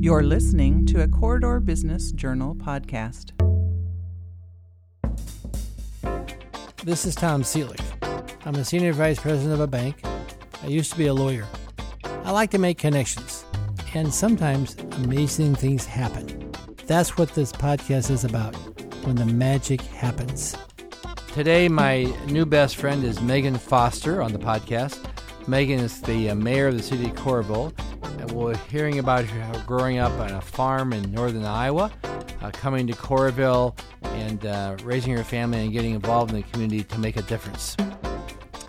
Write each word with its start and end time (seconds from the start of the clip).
You're 0.00 0.22
listening 0.22 0.86
to 0.86 1.02
a 1.02 1.08
Corridor 1.08 1.58
Business 1.58 2.12
Journal 2.12 2.54
podcast. 2.54 3.32
This 6.84 7.04
is 7.04 7.16
Tom 7.16 7.42
Seelig. 7.42 7.80
I'm 8.46 8.54
a 8.54 8.64
senior 8.64 8.92
vice 8.92 9.18
president 9.18 9.54
of 9.54 9.60
a 9.60 9.66
bank. 9.66 10.00
I 10.62 10.68
used 10.68 10.92
to 10.92 10.98
be 10.98 11.08
a 11.08 11.14
lawyer. 11.14 11.46
I 12.04 12.30
like 12.30 12.52
to 12.52 12.58
make 12.58 12.78
connections, 12.78 13.44
and 13.92 14.14
sometimes 14.14 14.76
amazing 15.02 15.56
things 15.56 15.84
happen. 15.84 16.52
That's 16.86 17.18
what 17.18 17.34
this 17.34 17.50
podcast 17.50 18.12
is 18.12 18.22
about 18.22 18.54
when 19.04 19.16
the 19.16 19.26
magic 19.26 19.80
happens. 19.80 20.56
Today, 21.32 21.68
my 21.68 22.04
new 22.28 22.46
best 22.46 22.76
friend 22.76 23.02
is 23.02 23.18
Meghann 23.18 23.58
Foster 23.58 24.22
on 24.22 24.32
the 24.32 24.38
podcast. 24.38 25.04
Meghann 25.46 25.80
is 25.80 26.00
the 26.02 26.30
uh, 26.30 26.34
mayor 26.36 26.68
of 26.68 26.76
the 26.76 26.84
city 26.84 27.06
of 27.06 27.16
Coralville. 27.16 27.72
We're 28.26 28.56
hearing 28.56 28.98
about 28.98 29.24
her 29.24 29.64
growing 29.66 29.98
up 29.98 30.12
on 30.20 30.30
a 30.30 30.40
farm 30.40 30.92
in 30.92 31.10
northern 31.12 31.44
Iowa, 31.44 31.90
uh, 32.40 32.50
coming 32.50 32.86
to 32.86 32.92
Coralville, 32.92 33.76
and 34.02 34.44
uh, 34.46 34.76
raising 34.82 35.16
her 35.16 35.24
family 35.24 35.58
and 35.64 35.72
getting 35.72 35.94
involved 35.94 36.30
in 36.30 36.36
the 36.36 36.42
community 36.44 36.84
to 36.84 36.98
make 36.98 37.16
a 37.16 37.22
difference. 37.22 37.76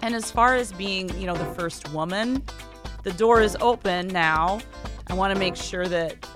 And 0.01 0.15
as 0.15 0.31
far 0.31 0.55
as 0.55 0.71
being, 0.71 1.09
you 1.19 1.27
know, 1.27 1.35
the 1.35 1.53
first 1.55 1.91
woman, 1.93 2.43
the 3.03 3.11
door 3.13 3.41
is 3.41 3.57
open 3.59 4.07
now. 4.07 4.59
I 5.07 5.13
want 5.13 5.33
to 5.33 5.39
make 5.39 5.55
sure 5.55 5.87
that 5.87 6.27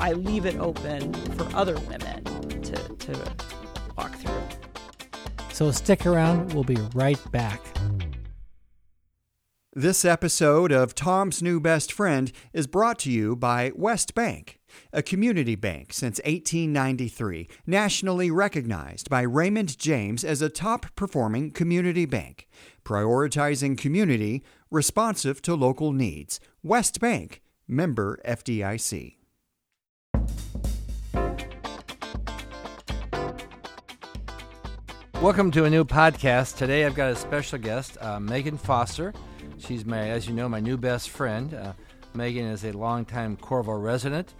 I 0.00 0.12
leave 0.12 0.46
it 0.46 0.58
open 0.58 1.12
for 1.36 1.48
other 1.56 1.78
women 1.80 2.24
to, 2.24 2.72
to 2.74 3.34
walk 3.96 4.14
through. 4.16 4.42
So 5.52 5.70
stick 5.70 6.06
around, 6.06 6.54
we'll 6.54 6.64
be 6.64 6.78
right 6.94 7.20
back. 7.32 7.60
This 9.76 10.04
episode 10.04 10.72
of 10.72 10.96
Tom's 10.96 11.40
New 11.40 11.60
Best 11.60 11.92
Friend 11.92 12.32
is 12.52 12.66
brought 12.66 12.98
to 12.98 13.10
you 13.12 13.36
by 13.36 13.70
West 13.76 14.16
Bank, 14.16 14.58
a 14.92 15.00
community 15.00 15.54
bank 15.54 15.92
since 15.92 16.18
1893, 16.24 17.48
nationally 17.68 18.32
recognized 18.32 19.08
by 19.08 19.20
Raymond 19.20 19.78
James 19.78 20.24
as 20.24 20.42
a 20.42 20.48
top 20.48 20.86
performing 20.96 21.52
community 21.52 22.04
bank, 22.04 22.48
prioritizing 22.84 23.78
community, 23.78 24.42
responsive 24.72 25.40
to 25.42 25.54
local 25.54 25.92
needs. 25.92 26.40
West 26.64 26.98
Bank, 26.98 27.40
member 27.68 28.18
FDIC. 28.26 29.18
Welcome 35.22 35.52
to 35.52 35.64
a 35.64 35.70
new 35.70 35.84
podcast. 35.84 36.56
Today 36.56 36.84
I've 36.84 36.96
got 36.96 37.12
a 37.12 37.14
special 37.14 37.60
guest, 37.60 37.98
uh, 38.00 38.18
Meghann 38.18 38.58
Foster. 38.58 39.14
She's 39.60 39.84
my, 39.84 40.08
as 40.08 40.26
you 40.26 40.32
know, 40.32 40.48
my 40.48 40.60
new 40.60 40.76
best 40.76 41.10
friend. 41.10 41.52
Uh, 41.52 41.72
Meghann 42.14 42.50
is 42.50 42.64
a 42.64 42.72
longtime 42.72 43.36
Coralville 43.36 43.82
resident, 43.82 44.34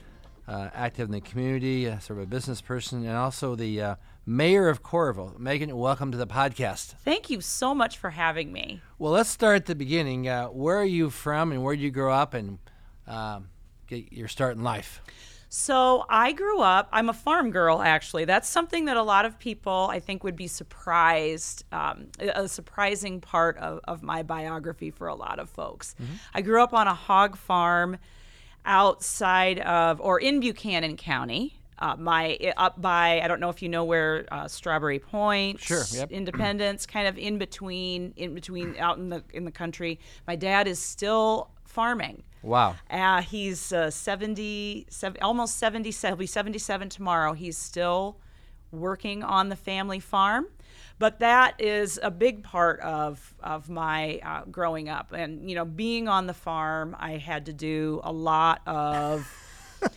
uh, 0.49 0.71
active 0.75 1.09
in 1.09 1.13
the 1.13 1.21
community, 1.21 1.89
uh, 1.89 1.99
sort 1.99 2.19
of 2.19 2.25
a 2.25 2.27
business 2.27 2.61
person, 2.61 3.05
and 3.07 3.17
also 3.17 3.55
the 3.55 3.83
uh, 3.83 3.95
mayor 4.25 4.69
of 4.69 4.83
Coralville. 4.83 5.39
Meghann, 5.39 5.73
welcome 5.75 6.11
to 6.11 6.19
the 6.19 6.27
podcast. 6.27 6.95
Thank 7.05 7.29
you 7.29 7.41
so 7.43 7.75
much 7.75 7.99
for 7.99 8.11
having 8.11 8.51
me. 8.51 8.81
Well, 8.99 9.13
let's 9.13 9.29
start 9.29 9.57
at 9.57 9.67
the 9.67 9.75
beginning. 9.75 10.27
Uh, 10.27 10.47
where 10.47 10.79
are 10.79 10.85
you 10.85 11.11
from, 11.11 11.53
and 11.53 11.63
where 11.63 11.77
did 11.77 11.83
you 11.83 11.91
grow 11.91 12.13
up, 12.13 12.33
and 12.33 12.59
um, 13.07 13.51
get 13.87 14.13
your 14.13 14.27
start 14.27 14.57
in 14.57 14.65
life? 14.65 15.03
So 15.53 16.07
I 16.09 16.31
grew 16.31 16.61
up, 16.61 16.89
I'm 16.93 17.09
a 17.09 17.13
farm 17.13 17.51
girl, 17.51 17.83
actually. 17.83 18.25
That's 18.25 18.49
something 18.49 18.85
that 18.85 18.97
a 18.97 19.03
lot 19.03 19.25
of 19.25 19.37
people, 19.41 19.89
I 19.91 19.99
think, 19.99 20.23
would 20.23 20.37
be 20.37 20.47
surprised, 20.47 21.65
um, 21.73 22.07
a 22.21 22.47
surprising 22.47 23.21
part 23.21 23.59
of, 23.59 23.81
of 23.83 24.01
my 24.01 24.23
biography 24.23 24.93
for 24.93 25.09
a 25.09 25.15
lot 25.17 25.41
of 25.41 25.51
folks. 25.51 25.97
Mm-hmm. 26.01 26.13
I 26.35 26.43
grew 26.43 26.63
up 26.63 26.73
on 26.73 26.87
a 26.87 26.95
hog 26.95 27.37
farm 27.37 27.99
outside 28.65 29.59
of, 29.59 30.01
or 30.01 30.21
in 30.21 30.39
Buchanan 30.39 30.97
County. 30.97 31.57
Uh, 31.81 31.97
my 31.97 32.37
up 32.59 32.81
by 32.81 33.23
I 33.23 33.27
don't 33.27 33.41
know 33.41 33.49
if 33.49 33.63
you 33.63 33.71
know 33.71 33.85
where 33.85 34.27
uh, 34.31 34.47
Strawberry 34.47 34.99
Point, 34.99 35.61
sure, 35.61 35.83
yep. 35.93 36.13
Independence, 36.13 36.85
kind 36.85 37.09
of 37.09 37.17
in 37.17 37.39
between, 37.39 38.13
in 38.17 38.35
between 38.35 38.77
out 38.77 38.99
in 38.99 39.09
the 39.09 39.25
in 39.33 39.47
the 39.47 39.51
country. 39.51 39.99
My 40.27 40.37
dad 40.37 40.69
is 40.69 40.79
still 40.79 41.51
farming. 41.71 42.23
Wow. 42.43 42.77
Uh, 42.91 43.23
he's 43.23 43.73
uh, 43.73 43.91
70, 43.91 44.87
70, 44.89 45.21
almost 45.21 45.57
77. 45.59 46.17
He'll 46.17 46.19
be 46.19 46.27
77 46.27 46.89
tomorrow. 46.89 47.33
He's 47.33 47.57
still 47.57 48.17
working 48.73 49.23
on 49.23 49.49
the 49.49 49.57
family 49.57 50.01
farm. 50.01 50.47
But 50.99 51.21
that 51.21 51.55
is 51.59 51.99
a 52.03 52.11
big 52.11 52.43
part 52.43 52.79
of, 52.81 53.35
of 53.43 53.71
my 53.71 54.21
uh, 54.23 54.43
growing 54.51 54.89
up. 54.89 55.13
And, 55.13 55.49
you 55.49 55.57
know, 55.57 55.65
being 55.65 56.09
on 56.09 56.27
the 56.27 56.35
farm, 56.35 56.95
I 56.99 57.13
had 57.13 57.47
to 57.47 57.53
do 57.53 58.01
a 58.05 58.13
lot 58.13 58.61
of. 58.67 59.27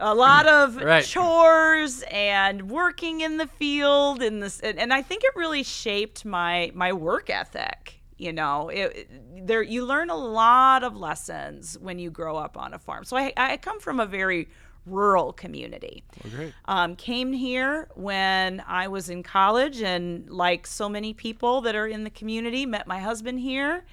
a 0.00 0.14
lot 0.14 0.46
of 0.46 0.76
right. 0.76 1.04
chores 1.04 2.04
and 2.10 2.70
working 2.70 3.20
in 3.20 3.36
the 3.36 3.48
field 3.48 4.22
and 4.22 4.40
this 4.40 4.60
and, 4.60 4.78
and 4.78 4.92
I 4.92 5.02
think 5.02 5.24
it 5.24 5.32
really 5.34 5.64
shaped 5.64 6.24
my 6.24 6.70
my 6.72 6.92
work 6.92 7.30
ethic 7.30 7.97
you 8.18 8.32
know 8.32 8.68
it, 8.68 9.10
there 9.46 9.62
you 9.62 9.84
learn 9.84 10.10
a 10.10 10.16
lot 10.16 10.82
of 10.82 10.96
lessons 10.96 11.78
when 11.80 11.98
you 11.98 12.10
grow 12.10 12.36
up 12.36 12.56
on 12.56 12.74
a 12.74 12.78
farm. 12.78 13.04
So 13.04 13.16
i, 13.16 13.32
I 13.36 13.56
come 13.56 13.80
from 13.80 14.00
a 14.00 14.06
very 14.06 14.48
rural 14.86 15.34
community. 15.34 16.02
Well, 16.24 16.32
great. 16.34 16.54
Um, 16.64 16.96
came 16.96 17.32
here 17.32 17.88
when 17.94 18.62
i 18.66 18.88
was 18.88 19.10
in 19.10 19.22
college 19.22 19.82
and 19.82 20.28
like 20.30 20.66
so 20.66 20.88
many 20.88 21.12
people 21.14 21.60
that 21.62 21.74
are 21.74 21.86
in 21.86 22.04
the 22.04 22.10
community 22.10 22.66
met 22.66 22.86
my 22.86 22.98
husband 22.98 23.40
here 23.40 23.84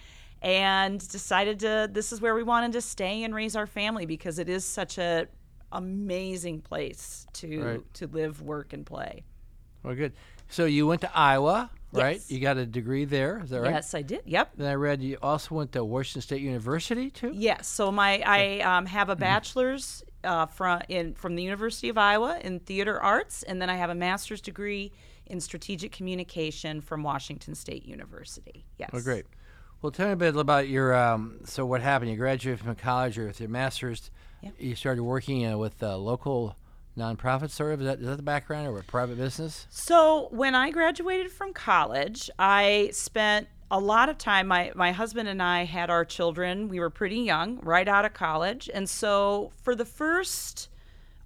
and 0.42 1.00
decided 1.09 1.59
to 1.59 1.90
this 1.92 2.12
is 2.12 2.22
where 2.22 2.36
we 2.36 2.44
wanted 2.44 2.72
to 2.74 2.81
stay 2.81 3.24
and 3.24 3.34
raise 3.34 3.56
our 3.56 3.68
family 3.68 4.06
because 4.06 4.40
it 4.40 4.50
is 4.50 4.63
such 4.63 4.97
a 4.97 5.28
amazing 5.72 6.62
place 6.62 7.28
to 7.34 7.62
right. 7.62 7.94
to 7.94 8.07
live 8.07 8.42
work 8.42 8.74
and 8.74 8.86
play. 8.86 9.24
Well 9.84 9.96
good. 9.96 10.13
So 10.50 10.66
you 10.66 10.88
went 10.88 11.02
to 11.02 11.18
iowa 11.18 11.72
right? 12.01 12.16
Yes. 12.17 12.31
You 12.31 12.39
got 12.39 12.57
a 12.57 12.66
degree 12.66 13.06
there, 13.06 13.41
is 13.44 13.50
that 13.50 13.61
right? 13.61 13.72
Yes, 13.72 13.94
I 13.94 14.01
did. 14.01 14.22
Yep. 14.25 14.51
Then 14.57 14.67
I 14.67 14.75
read 14.75 15.01
you 15.01 15.17
also 15.22 15.56
went 15.56 15.72
to 15.73 15.83
Washington 15.83 16.22
State 16.22 16.41
University 16.41 17.09
too. 17.09 17.31
Yes. 17.33 17.67
So 17.67 17.91
my 17.91 18.22
I 18.25 18.59
um, 18.61 18.85
have 18.85 19.09
a 19.09 19.16
bachelor's 19.16 20.03
uh, 20.23 20.45
from 20.47 20.81
in 20.89 21.13
from 21.13 21.35
the 21.35 21.44
University 21.44 21.89
of 21.89 21.97
Iowa 21.97 22.39
in 22.41 22.59
theater 22.59 23.01
arts, 23.01 23.44
and 23.44 23.61
then 23.61 23.69
I 23.69 23.75
have 23.75 23.89
a 23.89 23.95
master's 23.95 24.41
degree 24.41 24.91
in 25.28 25.39
strategic 25.39 25.91
communication 25.91 26.81
from 26.81 27.03
Washington 27.03 27.56
State 27.56 27.85
University. 27.85 28.66
Yes. 28.77 28.91
Oh, 28.94 29.01
great. 29.01 29.25
Well, 29.81 29.91
tell 29.91 30.07
me 30.07 30.13
a 30.13 30.16
bit 30.16 30.35
about 30.35 30.67
your. 30.67 30.95
Um, 30.95 31.39
so, 31.45 31.66
what 31.66 31.81
happened? 31.81 32.12
You 32.12 32.17
graduated 32.17 32.63
from 32.63 32.75
college, 32.75 33.17
or 33.17 33.27
with 33.27 33.39
your 33.39 33.50
master's, 33.50 34.09
Yep. 34.41 34.53
you 34.59 34.75
started 34.75 35.03
working 35.03 35.45
uh, 35.45 35.57
with 35.57 35.81
uh, 35.81 35.97
local 35.97 36.56
nonprofit 36.97 37.50
sort 37.50 37.73
of? 37.73 37.81
Is 37.81 37.88
that, 37.88 38.00
is 38.00 38.07
that 38.07 38.17
the 38.17 38.23
background 38.23 38.67
or 38.67 38.79
a 38.79 38.83
private 38.83 39.17
business? 39.17 39.67
So 39.69 40.28
when 40.31 40.56
I 40.56 40.72
graduated 40.72 41.31
from 41.31 41.53
college, 41.53 42.29
I 42.39 42.89
spent 42.94 43.47
a 43.72 43.79
lot 43.79 44.09
of 44.09 44.17
time. 44.17 44.47
My 44.47 44.72
my 44.75 44.91
husband 44.91 45.28
and 45.28 45.41
I 45.41 45.63
had 45.63 45.89
our 45.89 46.06
children. 46.06 46.69
We 46.69 46.79
were 46.79 46.89
pretty 46.89 47.19
young, 47.19 47.59
right 47.61 47.88
out 47.88 48.06
of 48.06 48.13
college, 48.13 48.69
and 48.73 48.89
so 48.89 49.51
for 49.61 49.75
the 49.75 49.85
first. 49.85 50.69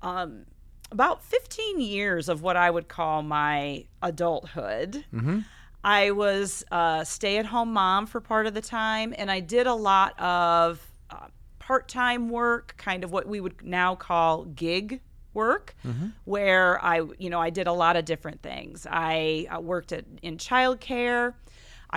Um, 0.01 0.45
about 0.91 1.23
15 1.23 1.79
years 1.81 2.29
of 2.29 2.41
what 2.41 2.55
I 2.55 2.71
would 2.71 2.87
call 2.87 3.21
my 3.21 3.85
adulthood. 4.01 5.05
Mm-hmm. 5.13 5.39
I 5.83 6.11
was 6.11 6.63
a 6.71 7.03
stay 7.05 7.37
at 7.37 7.45
home 7.45 7.73
mom 7.73 8.07
for 8.07 8.19
part 8.19 8.47
of 8.47 8.53
the 8.53 8.61
time, 8.61 9.13
and 9.17 9.29
I 9.29 9.39
did 9.39 9.67
a 9.67 9.73
lot 9.73 10.19
of 10.19 10.85
uh, 11.11 11.27
part 11.59 11.87
time 11.87 12.29
work, 12.29 12.73
kind 12.77 13.03
of 13.03 13.11
what 13.11 13.27
we 13.27 13.39
would 13.39 13.63
now 13.63 13.93
call 13.93 14.45
gig 14.45 15.01
work 15.43 15.67
Mm-hmm. 15.87 16.07
where 16.33 16.69
I, 16.93 16.95
you 17.23 17.29
know, 17.33 17.41
I 17.47 17.51
did 17.59 17.67
a 17.67 17.77
lot 17.83 17.95
of 17.99 18.03
different 18.11 18.39
things. 18.49 18.75
I, 18.89 19.47
uh 19.55 19.59
worked 19.73 19.91
at, 19.97 20.05
in 20.21 20.33
childcare. 20.47 21.33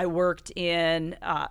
I 0.02 0.04
worked 0.06 0.48
in, 0.56 1.16
uh, 1.32 1.48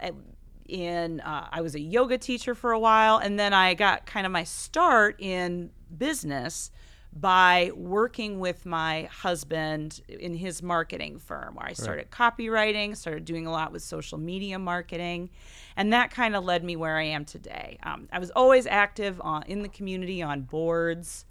in, 0.67 1.19
uh, 1.31 1.57
I 1.57 1.61
was 1.61 1.73
a 1.75 1.79
yoga 1.97 2.17
teacher 2.17 2.53
for 2.61 2.71
a 2.71 2.79
while, 2.79 3.17
and 3.25 3.33
then 3.41 3.53
I 3.53 3.67
got 3.85 3.97
kind 4.13 4.25
of 4.25 4.31
my 4.31 4.45
start 4.45 5.15
in 5.19 5.69
business 6.05 6.71
by 7.13 7.71
working 7.75 8.39
with 8.39 8.65
my 8.65 9.03
husband 9.25 9.87
in 10.07 10.33
his 10.33 10.63
marketing 10.63 11.19
firm 11.19 11.55
where 11.55 11.67
I 11.67 11.73
started 11.73 12.09
copywriting, 12.09 12.95
started 12.95 13.25
doing 13.25 13.45
a 13.47 13.51
lot 13.51 13.69
with 13.73 13.83
social 13.83 14.17
media 14.17 14.57
marketing, 14.57 15.29
and 15.75 15.91
that 15.91 16.07
kind 16.11 16.33
of 16.37 16.45
led 16.45 16.63
me 16.63 16.75
where 16.77 16.97
I 16.97 17.03
am 17.17 17.25
today. 17.25 17.77
Um, 17.83 18.07
I 18.13 18.19
was 18.19 18.31
always 18.31 18.65
active 18.65 19.19
on, 19.31 19.43
in 19.43 19.61
the 19.61 19.69
community 19.77 20.21
on 20.23 20.41
boards. 20.55 21.25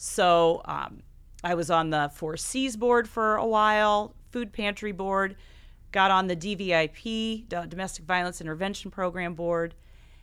So 0.00 0.62
um, 0.64 1.02
I 1.42 1.54
was 1.54 1.70
on 1.70 1.90
the 1.90 2.08
Four 2.14 2.36
board 2.76 3.08
for 3.08 3.34
a 3.34 3.44
while, 3.44 4.14
food 4.30 4.52
pantry 4.52 4.92
board, 4.92 5.34
got 5.90 6.12
on 6.12 6.28
the 6.28 6.36
DVIP, 6.36 7.48
Domestic 7.48 8.04
Violence 8.04 8.40
Intervention 8.40 8.92
Program 8.92 9.34
board, 9.34 9.74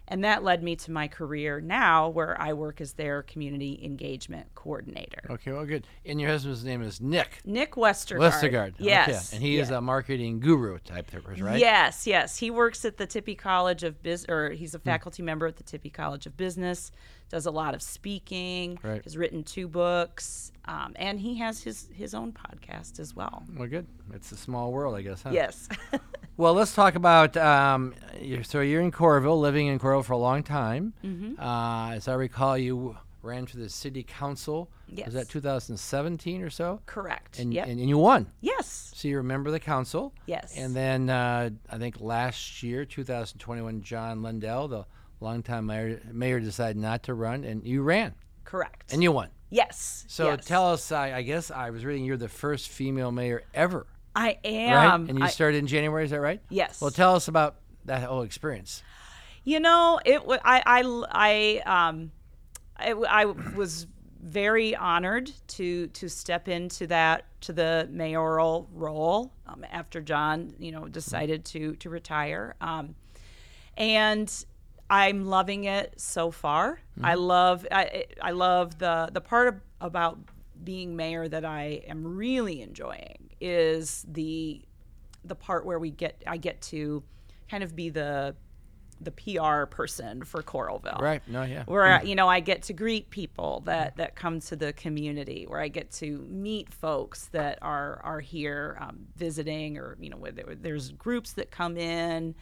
And 0.07 0.23
that 0.23 0.43
led 0.43 0.61
me 0.61 0.75
to 0.75 0.91
my 0.91 1.07
career 1.07 1.59
now, 1.59 2.09
where 2.09 2.39
I 2.39 2.53
work 2.53 2.79
as 2.79 2.93
their 2.93 3.23
community 3.23 3.79
engagement 3.83 4.53
coordinator. 4.53 5.21
Okay, 5.31 5.51
well, 5.51 5.65
good. 5.65 5.87
And 6.05 6.21
your 6.21 6.29
husband's 6.29 6.63
name 6.63 6.83
is 6.83 7.01
Nick. 7.01 7.41
Nick 7.43 7.71
Westergaard. 7.73 8.19
Westergaard. 8.19 8.73
Yes. 8.77 9.29
Okay. 9.29 9.37
And 9.37 9.43
he 9.45 9.57
is 9.57 9.71
a 9.71 9.81
marketing 9.81 10.39
guru 10.39 10.77
type 10.79 11.09
person, 11.23 11.43
right? 11.43 11.59
Yes, 11.59 12.05
yes. 12.05 12.37
He 12.37 12.51
works 12.51 12.85
at 12.85 12.97
the 12.97 13.07
Tippie 13.07 13.35
College 13.35 13.83
of 13.83 14.03
Business, 14.03 14.29
or 14.29 14.51
he's 14.51 14.71
Hmm. 14.73 14.77
a 14.77 14.79
faculty 14.81 15.23
member 15.23 15.47
at 15.47 15.55
the 15.57 15.63
Tippie 15.63 15.89
College 15.91 16.27
of 16.27 16.37
Business. 16.37 16.91
Does 17.29 17.47
a 17.47 17.51
lot 17.51 17.73
of 17.73 17.81
speaking. 17.81 18.77
Right. 18.83 19.03
Has 19.03 19.17
written 19.17 19.43
two 19.43 19.67
books, 19.67 20.51
um, 20.67 20.93
and 20.95 21.19
he 21.19 21.35
has 21.35 21.61
his 21.61 21.87
his 21.93 22.13
own 22.13 22.31
podcast 22.33 22.99
as 22.99 23.15
well. 23.15 23.43
Well, 23.55 23.67
good. 23.67 23.87
It's 24.13 24.31
a 24.31 24.37
small 24.37 24.71
world, 24.71 24.95
I 24.95 25.01
guess, 25.01 25.21
huh? 25.23 25.31
Yes. 25.31 25.67
Well, 26.37 26.53
let's 26.53 26.75
talk 26.75 26.95
about. 26.95 27.37
Um, 27.37 27.95
you're, 28.19 28.43
so 28.43 28.59
you're 28.59 28.81
in 28.81 28.91
Coralville, 28.91 29.39
living 29.39 29.67
in 29.67 29.79
Coralville 29.79 30.03
for 30.03 30.11
a 30.13 30.17
long 30.17 30.43
time. 30.43 30.91
Mm-hmm. 31.01 31.39
Uh, 31.39 31.93
as 31.93 32.09
I 32.09 32.15
recall, 32.15 32.57
you 32.57 32.97
ran 33.21 33.45
for 33.45 33.55
the 33.55 33.69
city 33.69 34.03
council. 34.03 34.69
Yes. 34.89 35.05
Was 35.05 35.13
that 35.15 35.29
2017 35.29 36.41
or 36.41 36.49
so? 36.49 36.81
Correct. 36.87 37.39
And, 37.39 37.53
yep. 37.53 37.67
and, 37.67 37.79
and 37.79 37.87
you 37.87 37.97
won. 37.97 38.29
yes. 38.41 38.91
So 38.93 39.07
you 39.07 39.15
remember 39.17 39.49
the 39.49 39.61
council. 39.61 40.13
Yes. 40.25 40.57
And 40.57 40.75
then 40.75 41.09
uh, 41.09 41.51
I 41.69 41.77
think 41.77 42.01
last 42.01 42.61
year, 42.61 42.83
2021, 42.83 43.81
John 43.81 44.21
Lundell, 44.21 44.67
the 44.67 44.85
longtime 45.21 45.65
mayor, 45.67 46.01
mayor, 46.11 46.41
decided 46.41 46.75
not 46.75 47.03
to 47.03 47.13
run, 47.13 47.45
and 47.45 47.65
you 47.65 47.81
ran, 47.81 48.13
Correct. 48.43 48.91
and 48.91 49.01
you 49.01 49.13
won. 49.13 49.29
Yes. 49.55 50.05
So 50.07 50.27
yes. 50.27 50.45
tell 50.45 50.71
us. 50.71 50.91
I, 50.91 51.13
I 51.17 51.21
guess 51.21 51.51
I 51.51 51.69
was 51.69 51.83
reading 51.85 52.05
you're 52.05 52.17
the 52.17 52.29
first 52.29 52.69
female 52.69 53.11
mayor 53.11 53.43
ever, 53.53 53.87
I 54.15 54.25
right? 54.25 54.39
am. 54.45 55.09
And 55.09 55.17
you 55.19 55.25
I- 55.25 55.29
started 55.29 55.57
in 55.57 55.67
January. 55.67 56.05
Is 56.05 56.11
that 56.11 56.21
right? 56.21 56.41
yes. 56.49 56.81
Well, 56.81 56.91
tell 56.91 57.15
us 57.15 57.27
about 57.27 57.55
that 57.85 58.03
whole 58.03 58.21
experience. 58.23 58.83
You 59.43 59.59
know, 59.59 59.99
it. 60.05 60.25
wa- 60.25 60.39
I. 60.43 60.61
I. 60.65 61.61
I. 61.65 61.87
Um. 61.89 62.11
I, 62.77 62.91
I 62.91 63.25
was 63.25 63.87
very 64.21 64.75
honored 64.75 65.31
to 65.47 65.87
to 65.87 66.09
step 66.09 66.47
into 66.47 66.87
that 66.87 67.25
to 67.41 67.53
the 67.53 67.87
mayoral 67.91 68.67
role 68.73 69.31
um, 69.47 69.63
after 69.71 70.01
John, 70.01 70.53
you 70.59 70.71
know, 70.71 70.87
decided 70.87 71.45
to 71.45 71.75
to 71.75 71.89
retire. 71.89 72.55
Um, 72.59 72.95
and 73.77 74.29
I'm 74.89 75.25
loving 75.25 75.63
it 75.65 75.99
so 75.99 76.31
far. 76.31 76.79
I 77.01 77.15
love. 77.15 77.65
I. 77.71 78.05
I 78.21 78.31
love 78.31 78.77
the 78.77 79.09
the 79.11 79.21
part 79.21 79.47
of, 79.47 79.55
about 79.81 80.19
being 80.63 80.95
mayor 80.95 81.27
that 81.27 81.45
I 81.45 81.83
am 81.87 82.15
really 82.15 82.61
enjoying 82.61 83.29
is 83.41 84.05
the 84.07 84.61
the 85.23 85.35
part 85.35 85.65
where 85.65 85.79
we 85.79 85.91
get 85.91 86.23
I 86.27 86.37
get 86.37 86.61
to 86.63 87.03
kind 87.49 87.63
of 87.63 87.75
be 87.75 87.89
the 87.89 88.35
the 89.01 89.11
PR 89.11 89.65
person 89.65 90.23
for 90.23 90.41
Coralville. 90.41 91.01
Right. 91.01 91.21
No. 91.27 91.43
Yeah. 91.43 91.63
Where 91.65 92.03
you 92.03 92.15
know 92.15 92.27
I 92.27 92.39
get 92.39 92.63
to 92.63 92.73
greet 92.73 93.09
people 93.09 93.61
that 93.65 93.97
that 93.97 94.15
come 94.15 94.39
to 94.41 94.55
the 94.55 94.73
community, 94.73 95.45
where 95.47 95.59
I 95.59 95.67
get 95.67 95.91
to 95.93 96.25
meet 96.29 96.73
folks 96.73 97.27
that 97.27 97.59
are 97.61 98.01
are 98.03 98.19
here 98.19 98.77
um, 98.79 99.07
visiting, 99.15 99.77
or 99.77 99.97
you 99.99 100.09
know, 100.09 100.17
where 100.17 100.31
there, 100.31 100.55
there's 100.55 100.91
groups 100.91 101.33
that 101.33 101.51
come 101.51 101.77
in, 101.77 102.35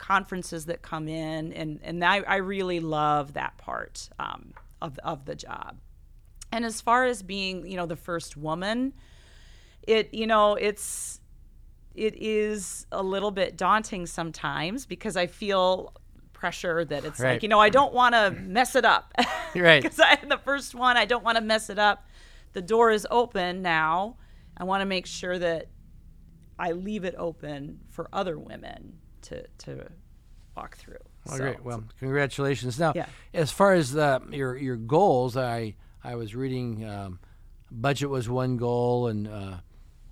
conferences 0.00 0.66
that 0.66 0.82
come 0.82 1.06
in, 1.06 1.52
and 1.52 1.78
and 1.84 2.04
I, 2.04 2.16
I 2.20 2.36
really 2.36 2.80
love 2.80 3.34
that 3.34 3.56
part 3.58 4.08
um, 4.18 4.54
of 4.82 4.98
of 5.04 5.26
the 5.26 5.36
job. 5.36 5.78
And 6.50 6.64
as 6.64 6.80
far 6.80 7.04
as 7.04 7.22
being, 7.22 7.64
you 7.66 7.76
know, 7.76 7.86
the 7.86 7.96
first 7.96 8.36
woman, 8.36 8.94
it 9.86 10.12
you 10.12 10.26
know 10.26 10.54
it's 10.54 11.20
it 11.94 12.14
is 12.16 12.86
a 12.90 13.02
little 13.02 13.30
bit 13.30 13.56
daunting 13.56 14.06
sometimes 14.06 14.86
because 14.86 15.16
I 15.16 15.26
feel 15.26 15.92
pressure 16.32 16.84
that 16.86 17.04
it's 17.04 17.20
Right. 17.20 17.32
like 17.34 17.42
you 17.42 17.48
know 17.50 17.60
I 17.60 17.68
don't 17.68 17.92
want 17.92 18.14
to 18.14 18.30
mess 18.32 18.74
it 18.74 18.84
up. 18.84 19.12
Right. 19.54 19.82
Because 19.82 20.00
I'm 20.00 20.28
the 20.28 20.38
first 20.38 20.76
one, 20.76 20.96
I 20.96 21.04
don't 21.06 21.24
want 21.24 21.36
to 21.36 21.42
mess 21.42 21.70
it 21.70 21.78
up. 21.78 22.06
The 22.52 22.62
door 22.62 22.92
is 22.92 23.04
open 23.10 23.62
now. 23.62 24.16
I 24.56 24.62
want 24.62 24.80
to 24.80 24.86
make 24.86 25.06
sure 25.06 25.36
that 25.38 25.66
I 26.56 26.70
leave 26.70 27.04
it 27.04 27.16
open 27.18 27.80
for 27.88 28.08
other 28.12 28.38
women 28.38 28.99
to 29.22 29.46
to 29.58 29.86
walk 30.56 30.76
through. 30.76 30.96
Well, 31.26 31.36
So- 31.36 31.42
great. 31.42 31.64
Well, 31.64 31.84
congratulations. 31.98 32.78
Now, 32.78 32.92
Yeah. 32.94 33.06
as 33.34 33.50
far 33.50 33.74
as 33.74 33.92
the, 33.92 34.22
your 34.30 34.56
your 34.56 34.76
goals, 34.76 35.36
I 35.36 35.76
I 36.02 36.14
was 36.14 36.34
reading. 36.34 36.84
Um, 36.88 37.18
budget 37.70 38.10
was 38.10 38.28
one 38.28 38.56
goal, 38.56 39.06
and 39.06 39.28
uh, 39.28 39.56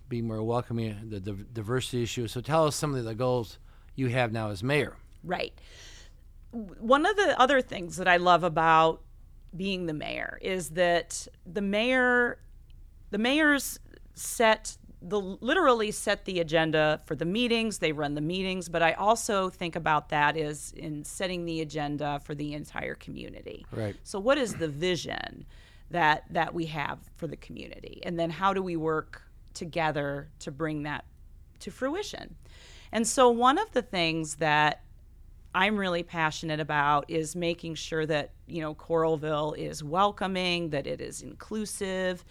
being 0.09 0.27
more 0.27 0.43
welcoming, 0.43 1.11
the, 1.11 1.19
the 1.21 1.33
diversity 1.33 2.03
issue. 2.03 2.29
So, 2.29 2.41
tell 2.41 2.67
us 2.67 2.77
some 2.77 2.95
of 2.95 3.05
the 3.05 3.15
goals 3.15 3.59
you 3.97 4.09
have 4.09 4.31
now 4.33 4.51
as 4.51 4.63
mayor. 4.63 4.97
Right. 5.25 5.53
One 6.53 7.05
of 7.05 7.17
the 7.17 7.39
other 7.41 7.61
things 7.61 7.97
that 7.97 8.07
I 8.09 8.17
love 8.17 8.43
about 8.45 9.03
being 9.57 9.87
the 9.87 9.93
mayor 9.93 10.39
is 10.41 10.71
that 10.71 11.27
the 11.45 11.61
mayor, 11.61 12.39
the 13.11 13.19
mayors 13.19 13.81
set 14.15 14.79
the 15.00 15.21
literally 15.21 15.91
set 15.91 16.25
the 16.25 16.41
agenda 16.41 17.00
for 17.06 17.15
the 17.15 17.25
meetings. 17.25 17.79
They 17.79 17.93
run 17.93 18.15
the 18.15 18.21
meetings, 18.21 18.69
but 18.69 18.83
I 18.83 18.93
also 18.93 19.49
think 19.49 19.77
about 19.77 20.09
that 20.09 20.37
as 20.37 20.73
in 20.77 21.05
setting 21.05 21.45
the 21.45 21.61
agenda 21.61 22.21
for 22.25 22.35
the 22.35 22.55
entire 22.55 22.95
community. 22.95 23.65
Right. 23.71 23.97
So, 24.03 24.19
what 24.19 24.39
is 24.39 24.55
the 24.55 24.69
vision 24.69 25.47
that 25.91 26.25
that 26.31 26.53
we 26.53 26.67
have 26.67 26.99
for 27.17 27.27
the 27.27 27.37
community, 27.37 28.00
and 28.05 28.19
then 28.19 28.31
how 28.31 28.53
do 28.53 28.62
we 28.62 28.77
work 28.77 29.23
together 29.55 30.29
to 30.41 30.50
bring 30.50 30.83
that 30.83 31.05
to 31.61 31.71
fruition? 31.71 32.35
And 32.91 33.06
so, 33.06 33.31
one 33.31 33.59
of 33.59 33.71
the 33.73 33.83
things 33.83 34.37
that 34.37 34.83
I'm 35.55 35.77
really 35.77 36.03
passionate 36.03 36.61
about 36.61 37.05
is 37.09 37.37
making 37.37 37.77
sure 37.77 38.05
that 38.06 38.33
you 38.49 38.62
know 38.62 38.75
Coralville 38.75 39.56
is 39.56 39.85
welcoming, 39.85 40.71
that 40.71 40.89
it 40.89 41.00
is 41.00 41.23
inclusive, 41.23 42.25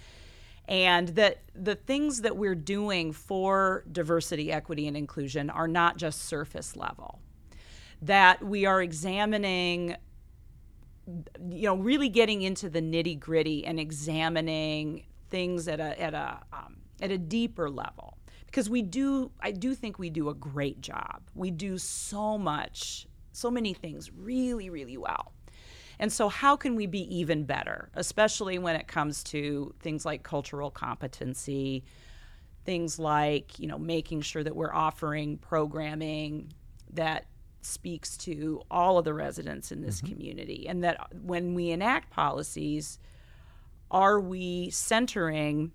and 0.68 1.10
that 1.10 1.40
the 1.56 1.76
things 1.76 2.22
that 2.22 2.36
we're 2.36 2.56
doing 2.56 3.14
for 3.14 3.84
diversity, 3.92 4.52
equity, 4.52 4.88
and 4.88 4.98
inclusion 4.98 5.50
are 5.50 5.68
not 5.68 5.98
just 5.98 6.26
surface 6.26 6.76
level. 6.76 7.20
That 8.02 8.44
we 8.44 8.66
are 8.66 8.82
examining 8.82 9.96
you 11.50 11.64
know 11.64 11.76
really 11.76 12.10
getting 12.10 12.42
into 12.42 12.70
the 12.70 12.82
nitty 12.82 13.20
gritty 13.20 13.66
and 13.66 13.80
examining 13.80 15.06
things 15.30 15.68
at 15.68 15.80
a 15.80 16.00
at 16.02 16.14
a 16.14 16.40
um, 16.52 16.78
at 17.02 17.12
a 17.12 17.18
deeper 17.18 17.70
level 17.70 18.18
because 18.46 18.70
we 18.70 18.82
do 18.82 19.32
I 19.40 19.52
do 19.52 19.74
think 19.74 20.00
we 20.00 20.10
do 20.10 20.30
a 20.30 20.34
great 20.34 20.82
job. 20.82 21.22
We 21.34 21.52
do 21.52 21.78
so 21.78 22.38
much, 22.38 23.08
so 23.32 23.50
many 23.50 23.74
things 23.74 24.12
really 24.12 24.70
really 24.70 24.98
well. 24.98 25.32
And 26.00 26.12
so 26.12 26.30
how 26.30 26.56
can 26.56 26.76
we 26.76 26.86
be 26.86 27.16
even 27.16 27.44
better, 27.44 27.90
especially 27.96 28.60
when 28.60 28.76
it 28.76 28.88
comes 28.88 29.24
to 29.26 29.74
things 29.80 30.06
like 30.06 30.24
cultural 30.24 30.70
competency, 30.70 31.84
things 32.66 33.00
like, 33.00 33.58
you 33.60 33.68
know, 33.68 33.80
making 33.80 34.22
sure 34.22 34.44
that 34.44 34.56
we're 34.56 34.74
offering 34.74 35.38
programming 35.38 36.54
that 36.94 37.26
speaks 37.62 38.16
to 38.18 38.62
all 38.70 38.98
of 38.98 39.06
the 39.06 39.14
residents 39.14 39.72
in 39.72 39.82
this 39.82 40.02
community? 40.02 40.68
And 40.68 40.84
that 40.84 41.08
when 41.24 41.56
we 41.56 41.72
enact 41.72 42.12
policies 42.12 43.00
are 43.90 44.20
we 44.20 44.70
centering 44.70 45.72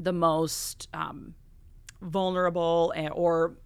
the 0.00 0.12
most 0.12 0.88
um, 0.92 1.34
vulnerable 2.02 2.92
or 3.12 3.56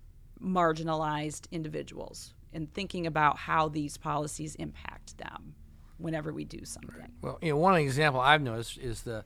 marginalized 0.40 1.50
individuals 1.50 2.34
and 2.52 2.72
thinking 2.72 3.06
about 3.06 3.38
how 3.38 3.68
these 3.68 3.96
policies 3.96 4.54
impact 4.56 5.16
them 5.18 5.54
whenever 6.02 6.32
we 6.32 6.44
do 6.44 6.64
something 6.64 6.90
Well, 7.22 7.38
you 7.40 7.50
know, 7.50 7.56
one 7.56 7.76
example 7.76 8.20
I've 8.20 8.42
noticed 8.42 8.78
is 8.78 9.02
the 9.02 9.24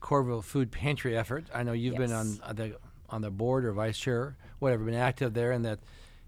Coralville 0.00 0.44
Food 0.44 0.70
Pantry 0.70 1.16
effort. 1.16 1.44
I 1.54 1.62
know 1.62 1.72
you've 1.72 1.96
been 1.96 2.12
on 2.12 2.38
the 2.54 2.76
on 3.10 3.20
the 3.22 3.30
board 3.30 3.64
or 3.64 3.72
vice 3.72 3.98
chair, 3.98 4.36
whatever, 4.58 4.84
been 4.84 4.94
active 4.94 5.34
there, 5.34 5.52
and 5.52 5.64
that 5.64 5.80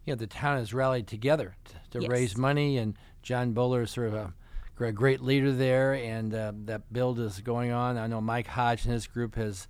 you 0.05 0.13
know 0.13 0.17
the 0.17 0.27
town 0.27 0.59
has 0.59 0.75
rallied 0.75 1.07
together 1.07 1.57
t- 1.65 1.75
to 1.93 2.01
Yes. 2.03 2.11
raise 2.11 2.37
money. 2.37 2.77
And 2.77 2.95
John 3.23 3.55
Boller 3.55 3.85
is 3.85 3.91
sort 3.91 4.09
of 4.09 4.15
a, 4.15 4.35
gr- 4.77 4.87
a 4.87 4.93
great 4.93 5.23
leader 5.23 5.51
there, 5.53 5.95
and 5.95 6.35
uh, 6.35 6.53
that 6.67 6.93
build 6.93 7.19
is 7.19 7.41
going 7.41 7.71
on. 7.73 7.97
I 7.97 8.07
know 8.07 8.21
Mike 8.21 8.49
Hodge 8.49 8.85
and 8.85 8.93
his 8.93 9.07
group 9.07 9.35
has. 9.37 9.67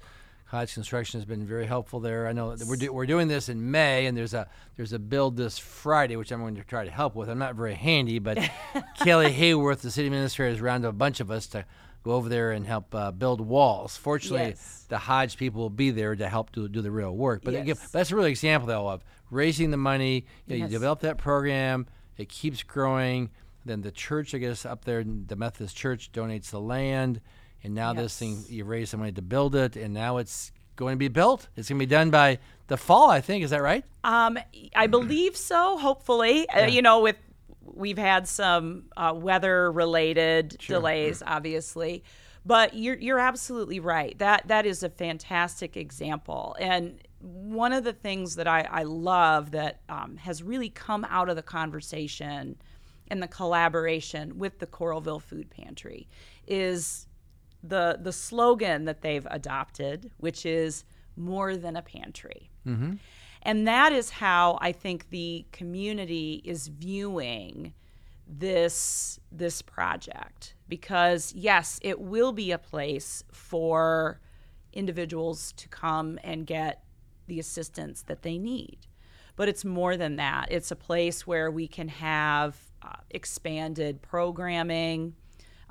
Hodge 0.54 0.72
Construction 0.74 1.18
has 1.18 1.24
been 1.24 1.44
very 1.44 1.66
helpful 1.66 1.98
there. 2.00 2.28
I 2.28 2.32
know 2.32 2.54
that 2.54 2.66
we're, 2.68 2.76
do, 2.76 2.92
we're 2.92 3.06
doing 3.06 3.26
this 3.28 3.48
in 3.48 3.70
May, 3.72 4.06
and 4.06 4.16
there's 4.16 4.34
a 4.34 4.48
there's 4.76 4.92
a 4.92 4.98
build 4.98 5.36
this 5.36 5.58
Friday, 5.58 6.16
which 6.16 6.30
I'm 6.30 6.40
going 6.40 6.54
to 6.54 6.62
try 6.64 6.84
to 6.84 6.90
help 6.90 7.14
with. 7.16 7.28
I'm 7.28 7.38
not 7.38 7.56
very 7.56 7.74
handy, 7.74 8.18
but 8.20 8.38
Kelly 8.98 9.32
Hayworth, 9.32 9.80
the 9.80 9.90
city 9.90 10.06
administrator, 10.06 10.50
has 10.50 10.60
rounded 10.60 10.88
a 10.88 10.92
bunch 10.92 11.20
of 11.20 11.30
us 11.30 11.46
to 11.48 11.64
go 12.04 12.12
over 12.12 12.28
there 12.28 12.52
and 12.52 12.66
help 12.66 12.94
uh, 12.94 13.10
build 13.10 13.40
walls. 13.40 13.96
Fortunately, 13.96 14.48
Yes. 14.48 14.84
the 14.88 14.98
Hodge 14.98 15.36
people 15.38 15.62
will 15.62 15.70
be 15.70 15.90
there 15.90 16.14
to 16.14 16.28
help 16.28 16.52
do, 16.52 16.68
do 16.68 16.82
the 16.82 16.90
real 16.90 17.16
work. 17.16 17.42
But 17.42 17.66
Yes. 17.66 17.90
that's 17.90 18.10
a 18.12 18.16
real 18.16 18.26
example, 18.26 18.68
though, 18.68 18.88
of 18.88 19.02
raising 19.30 19.70
the 19.70 19.76
money. 19.78 20.26
You, 20.46 20.56
know, 20.56 20.64
Yes. 20.64 20.70
you 20.70 20.76
develop 20.78 21.00
that 21.00 21.16
program, 21.18 21.86
it 22.18 22.28
keeps 22.28 22.62
growing. 22.62 23.30
Then 23.64 23.80
the 23.80 23.90
church, 23.90 24.34
I 24.34 24.38
guess, 24.38 24.66
up 24.66 24.84
there, 24.84 25.02
the 25.02 25.36
Methodist 25.36 25.74
Church 25.76 26.12
donates 26.12 26.50
the 26.50 26.60
land. 26.60 27.22
And 27.64 27.74
now 27.74 27.94
this 27.94 28.16
thing, 28.18 28.44
you 28.48 28.64
raise 28.64 28.90
some 28.90 29.00
money 29.00 29.12
to 29.12 29.22
build 29.22 29.56
it, 29.56 29.74
and 29.76 29.94
now 29.94 30.18
it's 30.18 30.52
going 30.76 30.92
to 30.92 30.98
be 30.98 31.08
built. 31.08 31.48
It's 31.56 31.68
going 31.68 31.78
to 31.78 31.86
be 31.86 31.90
done 31.90 32.10
by 32.10 32.38
the 32.66 32.76
fall, 32.76 33.10
I 33.10 33.20
think. 33.20 33.42
Is 33.42 33.50
that 33.50 33.62
right? 33.62 33.84
Um, 34.04 34.38
I 34.76 34.86
believe 34.86 35.36
so. 35.36 35.78
Hopefully, 35.78 36.48
uh, 36.50 36.66
you 36.66 36.82
know, 36.82 37.00
with 37.00 37.16
we've 37.62 37.98
had 37.98 38.28
some 38.28 38.84
uh, 38.96 39.14
weather 39.16 39.72
related 39.72 40.56
delays, 40.58 41.22
obviously. 41.26 42.04
But 42.46 42.74
you're 42.74 42.96
you're 42.96 43.18
absolutely 43.18 43.80
right. 43.80 44.18
That 44.18 44.48
that 44.48 44.66
is 44.66 44.82
a 44.82 44.90
fantastic 44.90 45.76
example. 45.76 46.56
And 46.60 47.00
one 47.20 47.72
of 47.72 47.84
the 47.84 47.94
things 47.94 48.36
that 48.36 48.46
I, 48.46 48.68
I 48.70 48.82
love 48.82 49.52
that 49.52 49.80
um, 49.88 50.18
has 50.18 50.42
really 50.42 50.68
come 50.68 51.06
out 51.08 51.30
of 51.30 51.36
the 51.36 51.42
conversation 51.42 52.56
and 53.08 53.22
the 53.22 53.28
collaboration 53.28 54.38
with 54.38 54.58
the 54.58 54.66
Coralville 54.66 55.22
Food 55.22 55.48
Pantry 55.48 56.06
is 56.46 57.06
the 57.66 57.98
the 58.00 58.12
slogan 58.12 58.84
that 58.84 59.00
they've 59.00 59.26
adopted, 59.30 60.10
which 60.18 60.44
is 60.44 60.84
more 61.16 61.56
than 61.56 61.76
a 61.76 61.82
pantry. 61.82 62.50
And 63.42 63.66
that 63.68 63.92
is 63.92 64.10
how 64.10 64.58
I 64.60 64.72
think 64.72 65.10
the 65.10 65.46
community 65.52 66.42
is 66.44 66.68
viewing 66.68 67.74
this 68.26 69.20
this 69.30 69.60
project 69.62 70.54
because 70.68 71.32
yes, 71.34 71.78
it 71.82 72.00
will 72.00 72.32
be 72.32 72.52
a 72.52 72.58
place 72.58 73.22
for 73.32 74.20
individuals 74.72 75.52
to 75.52 75.68
come 75.68 76.18
and 76.24 76.46
get 76.46 76.82
the 77.26 77.38
assistance 77.38 78.02
that 78.02 78.22
they 78.22 78.38
need. 78.38 78.78
But 79.36 79.48
it's 79.48 79.64
more 79.64 79.96
than 79.96 80.16
that. 80.16 80.48
It's 80.50 80.70
a 80.70 80.76
place 80.76 81.26
where 81.26 81.50
we 81.50 81.66
can 81.66 81.88
have 81.88 82.56
uh, 82.82 82.96
expanded 83.10 84.00
programming, 84.00 85.14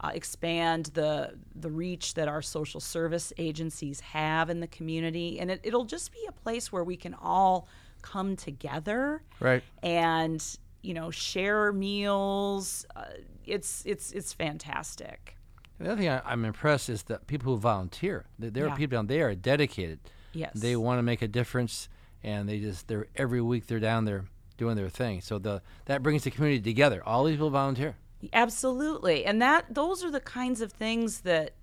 uh, 0.04 0.12
expand 0.14 0.88
the 0.94 1.34
the 1.56 1.72
reach 1.72 2.14
that 2.16 2.28
our 2.28 2.42
social 2.42 2.80
service 2.82 3.32
agencies 3.38 4.00
have 4.02 4.50
in 4.50 4.60
the 4.60 4.68
community, 4.68 5.40
and 5.40 5.50
it, 5.50 5.62
it'll 5.64 5.86
just 5.86 6.12
be 6.12 6.20
a 6.28 6.32
place 6.34 6.72
where 6.72 6.84
we 6.84 6.98
can 6.98 7.14
all 7.16 7.68
come 8.02 8.36
together 8.36 9.24
Right. 9.40 9.64
and 9.82 10.44
you 10.82 10.94
know 10.94 11.10
share 11.10 11.72
meals. 11.72 12.86
Uh, 12.96 13.06
it's 13.46 13.84
it's 13.86 14.12
it's 14.12 14.34
fantastic. 14.34 15.38
The 15.80 15.92
other 15.92 16.02
thing 16.02 16.10
I, 16.10 16.22
I'm 16.26 16.46
impressed 16.46 16.90
is 16.90 17.04
that 17.04 17.28
people 17.28 17.54
who 17.54 17.60
volunteer. 17.60 18.26
There 18.40 18.50
there 18.52 18.66
Yeah. 18.68 18.74
are 18.74 18.78
people 18.78 18.98
down 18.98 19.08
there 19.08 19.30
are 19.30 19.36
dedicated. 19.36 20.00
Yes. 20.34 20.52
They 20.56 20.76
want 20.76 21.00
to 21.00 21.04
make 21.04 21.22
a 21.22 21.28
difference, 21.28 21.90
and 22.24 22.48
they 22.50 22.60
just 22.60 22.88
they're 22.88 23.08
every 23.16 23.42
week 23.42 23.68
they're 23.68 23.80
down 23.80 24.06
there 24.06 24.26
doing 24.58 24.76
their 24.76 24.90
thing. 24.90 25.22
So 25.22 25.40
the 25.40 25.62
that 25.86 26.04
brings 26.04 26.24
the 26.24 26.32
community 26.32 26.62
together. 26.62 27.02
All 27.06 27.24
these 27.24 27.36
people 27.36 27.50
volunteer. 27.50 27.96
Absolutely. 28.32 29.26
And 29.26 29.42
that 29.42 29.74
those 29.74 30.04
are 30.04 30.12
the 30.12 30.20
kinds 30.20 30.62
of 30.62 30.72
things 30.72 31.22
that 31.22 31.56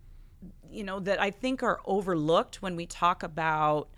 you 0.70 0.84
know 0.84 1.00
that 1.00 1.20
I 1.20 1.30
think 1.30 1.62
are 1.62 1.80
overlooked 1.84 2.62
when 2.62 2.76
we 2.76 2.86
talk 2.86 3.22
about 3.22 3.88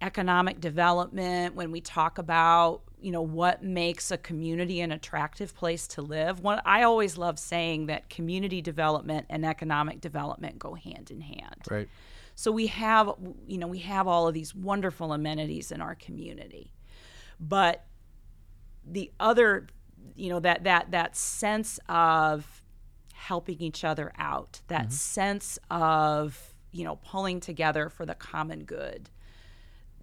economic 0.00 0.60
development, 0.60 1.54
when 1.54 1.72
we 1.72 1.80
talk 1.80 2.18
about, 2.18 2.82
you 3.00 3.10
know, 3.10 3.22
what 3.22 3.62
makes 3.62 4.10
a 4.10 4.16
community 4.16 4.80
an 4.80 4.92
attractive 4.92 5.54
place 5.54 5.88
to 5.88 6.02
live. 6.02 6.40
One 6.40 6.60
I 6.64 6.82
always 6.82 7.18
love 7.18 7.38
saying 7.38 7.86
that 7.86 8.08
community 8.08 8.60
development 8.60 9.26
and 9.28 9.44
economic 9.44 10.00
development 10.00 10.58
go 10.58 10.74
hand 10.74 11.10
in 11.10 11.20
hand. 11.20 11.62
Right. 11.70 11.88
So 12.34 12.52
we 12.52 12.68
have, 12.68 13.14
you 13.48 13.58
know, 13.58 13.66
we 13.66 13.80
have 13.80 14.06
all 14.06 14.28
of 14.28 14.34
these 14.34 14.54
wonderful 14.54 15.12
amenities 15.12 15.72
in 15.72 15.80
our 15.80 15.96
community, 15.96 16.72
but 17.40 17.84
the 18.86 19.10
other, 19.18 19.66
you 20.16 20.28
know, 20.30 20.40
that 20.40 20.64
that 20.64 20.90
that 20.90 21.16
sense 21.16 21.78
of 21.88 22.62
helping 23.14 23.60
each 23.60 23.84
other 23.84 24.12
out, 24.18 24.60
that 24.68 24.82
mm-hmm. 24.82 24.90
sense 24.90 25.58
of 25.70 26.54
you 26.72 26.84
know 26.84 26.96
pulling 26.96 27.40
together 27.40 27.88
for 27.88 28.06
the 28.06 28.14
common 28.14 28.64
good. 28.64 29.10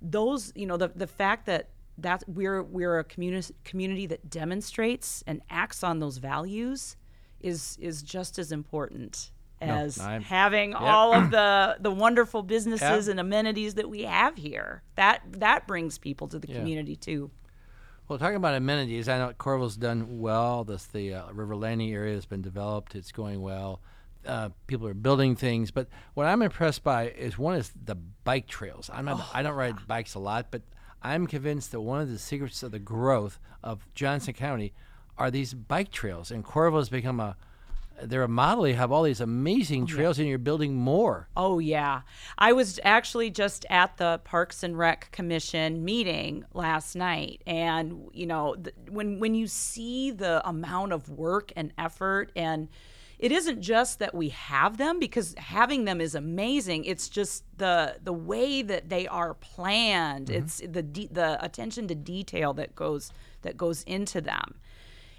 Those, 0.01 0.51
you 0.55 0.65
know, 0.65 0.77
the 0.77 0.89
the 0.89 1.07
fact 1.07 1.45
that 1.45 1.69
that 1.97 2.23
we're 2.27 2.61
we're 2.63 2.99
a 2.99 3.03
community 3.03 3.53
community 3.63 4.05
that 4.07 4.29
demonstrates 4.29 5.23
and 5.25 5.41
acts 5.49 5.83
on 5.83 5.99
those 5.99 6.17
values 6.17 6.97
is 7.39 7.77
is 7.79 8.01
just 8.01 8.37
as 8.37 8.51
important 8.51 9.31
as 9.61 9.99
I'm- 9.99 10.21
having 10.21 10.73
all 10.73 11.13
of 11.13 11.31
the 11.37 11.77
the 11.79 11.91
wonderful 11.91 12.43
businesses 12.43 13.07
Yeah. 13.07 13.11
and 13.11 13.19
amenities 13.19 13.75
that 13.75 13.89
we 13.89 14.03
have 14.03 14.35
here. 14.35 14.83
That 14.95 15.21
that 15.39 15.67
brings 15.67 15.97
people 15.97 16.27
to 16.29 16.39
the 16.39 16.47
Yeah. 16.49 16.57
community 16.57 16.95
too. 16.95 17.31
Well, 18.07 18.19
talking 18.19 18.35
about 18.35 18.53
amenities, 18.53 19.09
I 19.09 19.17
know 19.17 19.33
Coralville's 19.33 19.77
done 19.77 20.19
well. 20.19 20.63
This 20.63 20.85
the 20.85 21.15
uh, 21.15 21.31
River 21.31 21.55
Landing 21.55 21.91
area 21.91 22.13
has 22.13 22.25
been 22.27 22.43
developed. 22.43 22.93
It's 22.93 23.11
going 23.11 23.41
well. 23.41 23.81
Uh, 24.23 24.49
people 24.67 24.87
are 24.87 24.93
building 24.93 25.35
things, 25.35 25.71
but 25.71 25.87
what 26.13 26.27
I'm 26.27 26.43
impressed 26.43 26.83
by 26.83 27.09
is 27.09 27.37
one 27.37 27.55
is 27.55 27.71
the 27.83 27.95
bike 27.95 28.45
trails. 28.47 28.91
I'm 28.93 29.05
not, 29.05 29.27
I 29.33 29.41
don't 29.41 29.55
ride 29.55 29.87
bikes 29.87 30.13
a 30.13 30.19
lot, 30.19 30.47
but 30.51 30.61
I'm 31.01 31.25
convinced 31.25 31.71
that 31.71 31.81
one 31.81 31.99
of 31.99 32.09
the 32.09 32.19
secrets 32.19 32.61
of 32.61 32.71
the 32.71 32.79
growth 32.79 33.39
of 33.63 33.87
Johnson 33.95 34.35
County 34.35 34.73
are 35.17 35.31
these 35.31 35.55
bike 35.55 35.91
trails, 35.91 36.29
and 36.29 36.45
Coralville 36.45 36.79
has 36.79 36.89
become 36.89 37.19
a 37.19 37.37
they're 38.01 38.23
a 38.23 38.27
model. 38.27 38.67
You 38.67 38.75
have 38.75 38.91
all 38.91 39.03
these 39.03 39.21
amazing 39.21 39.83
oh, 39.83 39.87
trails, 39.87 40.19
and 40.19 40.27
you're 40.27 40.37
building 40.37 40.75
more. 40.75 41.27
Oh 41.35 41.59
yeah, 41.59 42.01
I 42.37 42.53
was 42.53 42.79
actually 42.83 43.29
just 43.29 43.65
at 43.69 43.97
the 43.97 44.19
Parks 44.23 44.63
and 44.63 44.77
Rec 44.77 45.11
Commission 45.11 45.83
meeting 45.83 46.45
last 46.53 46.95
night, 46.95 47.41
and 47.45 48.07
you 48.13 48.25
know, 48.25 48.55
th- 48.55 48.75
when 48.89 49.19
when 49.19 49.33
you 49.33 49.47
see 49.47 50.11
the 50.11 50.47
amount 50.47 50.93
of 50.93 51.09
work 51.09 51.51
and 51.55 51.71
effort, 51.77 52.31
and 52.35 52.67
it 53.17 53.31
isn't 53.31 53.61
just 53.61 53.99
that 53.99 54.13
we 54.13 54.29
have 54.29 54.77
them 54.77 54.99
because 54.99 55.35
having 55.37 55.85
them 55.85 56.01
is 56.01 56.15
amazing. 56.15 56.85
It's 56.85 57.07
just 57.07 57.43
the 57.57 57.97
the 58.03 58.13
way 58.13 58.61
that 58.61 58.89
they 58.89 59.07
are 59.07 59.33
planned. 59.35 60.27
Mm-hmm. 60.27 60.43
It's 60.43 60.61
the 60.67 60.83
de- 60.83 61.09
the 61.11 61.43
attention 61.43 61.87
to 61.87 61.95
detail 61.95 62.53
that 62.53 62.75
goes 62.75 63.11
that 63.43 63.57
goes 63.57 63.83
into 63.83 64.21
them. 64.21 64.55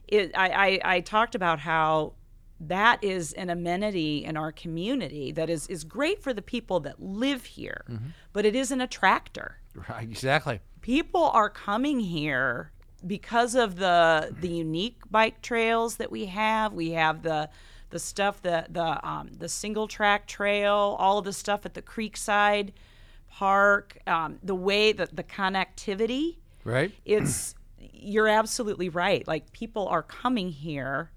It, 0.08 0.32
I, 0.36 0.80
I 0.84 0.96
I 0.96 1.00
talked 1.00 1.34
about 1.34 1.60
how 1.60 2.12
that 2.60 3.02
is 3.04 3.32
an 3.34 3.50
amenity 3.50 4.24
in 4.24 4.36
our 4.36 4.50
community 4.52 5.32
that 5.32 5.50
is, 5.50 5.66
is 5.68 5.84
great 5.84 6.22
for 6.22 6.32
the 6.32 6.42
people 6.42 6.80
that 6.80 7.02
live 7.02 7.44
here, 7.44 7.84
but 8.32 8.44
it 8.46 8.54
is 8.56 8.70
an 8.70 8.80
attractor. 8.80 9.58
Right, 9.88 10.08
exactly. 10.08 10.60
People 10.80 11.24
are 11.24 11.50
coming 11.50 12.00
here 12.00 12.70
because 13.06 13.54
of 13.54 13.76
the 13.76 14.34
the 14.40 14.48
unique 14.48 15.00
bike 15.10 15.42
trails 15.42 15.96
that 15.96 16.10
we 16.10 16.26
have. 16.26 16.72
We 16.72 16.92
have 16.92 17.22
the 17.22 17.50
the 17.90 17.98
stuff 17.98 18.40
the 18.42 18.66
the 18.70 19.06
um, 19.06 19.30
the 19.36 19.48
single 19.48 19.86
track 19.86 20.26
trail, 20.26 20.96
all 20.98 21.18
of 21.18 21.24
the 21.24 21.32
stuff 21.32 21.66
at 21.66 21.74
the 21.74 21.82
Creekside 21.82 22.72
Park, 23.30 23.98
um, 24.06 24.38
the 24.42 24.54
way 24.54 24.92
that 24.92 25.14
the 25.14 25.22
connectivity 25.22 26.36
Right. 26.64 26.92
it's 27.04 27.54
you're 27.92 28.28
absolutely 28.28 28.88
right. 28.88 29.26
Like 29.28 29.52
people 29.52 29.86
are 29.88 30.02
coming 30.02 30.50
here 30.50 31.10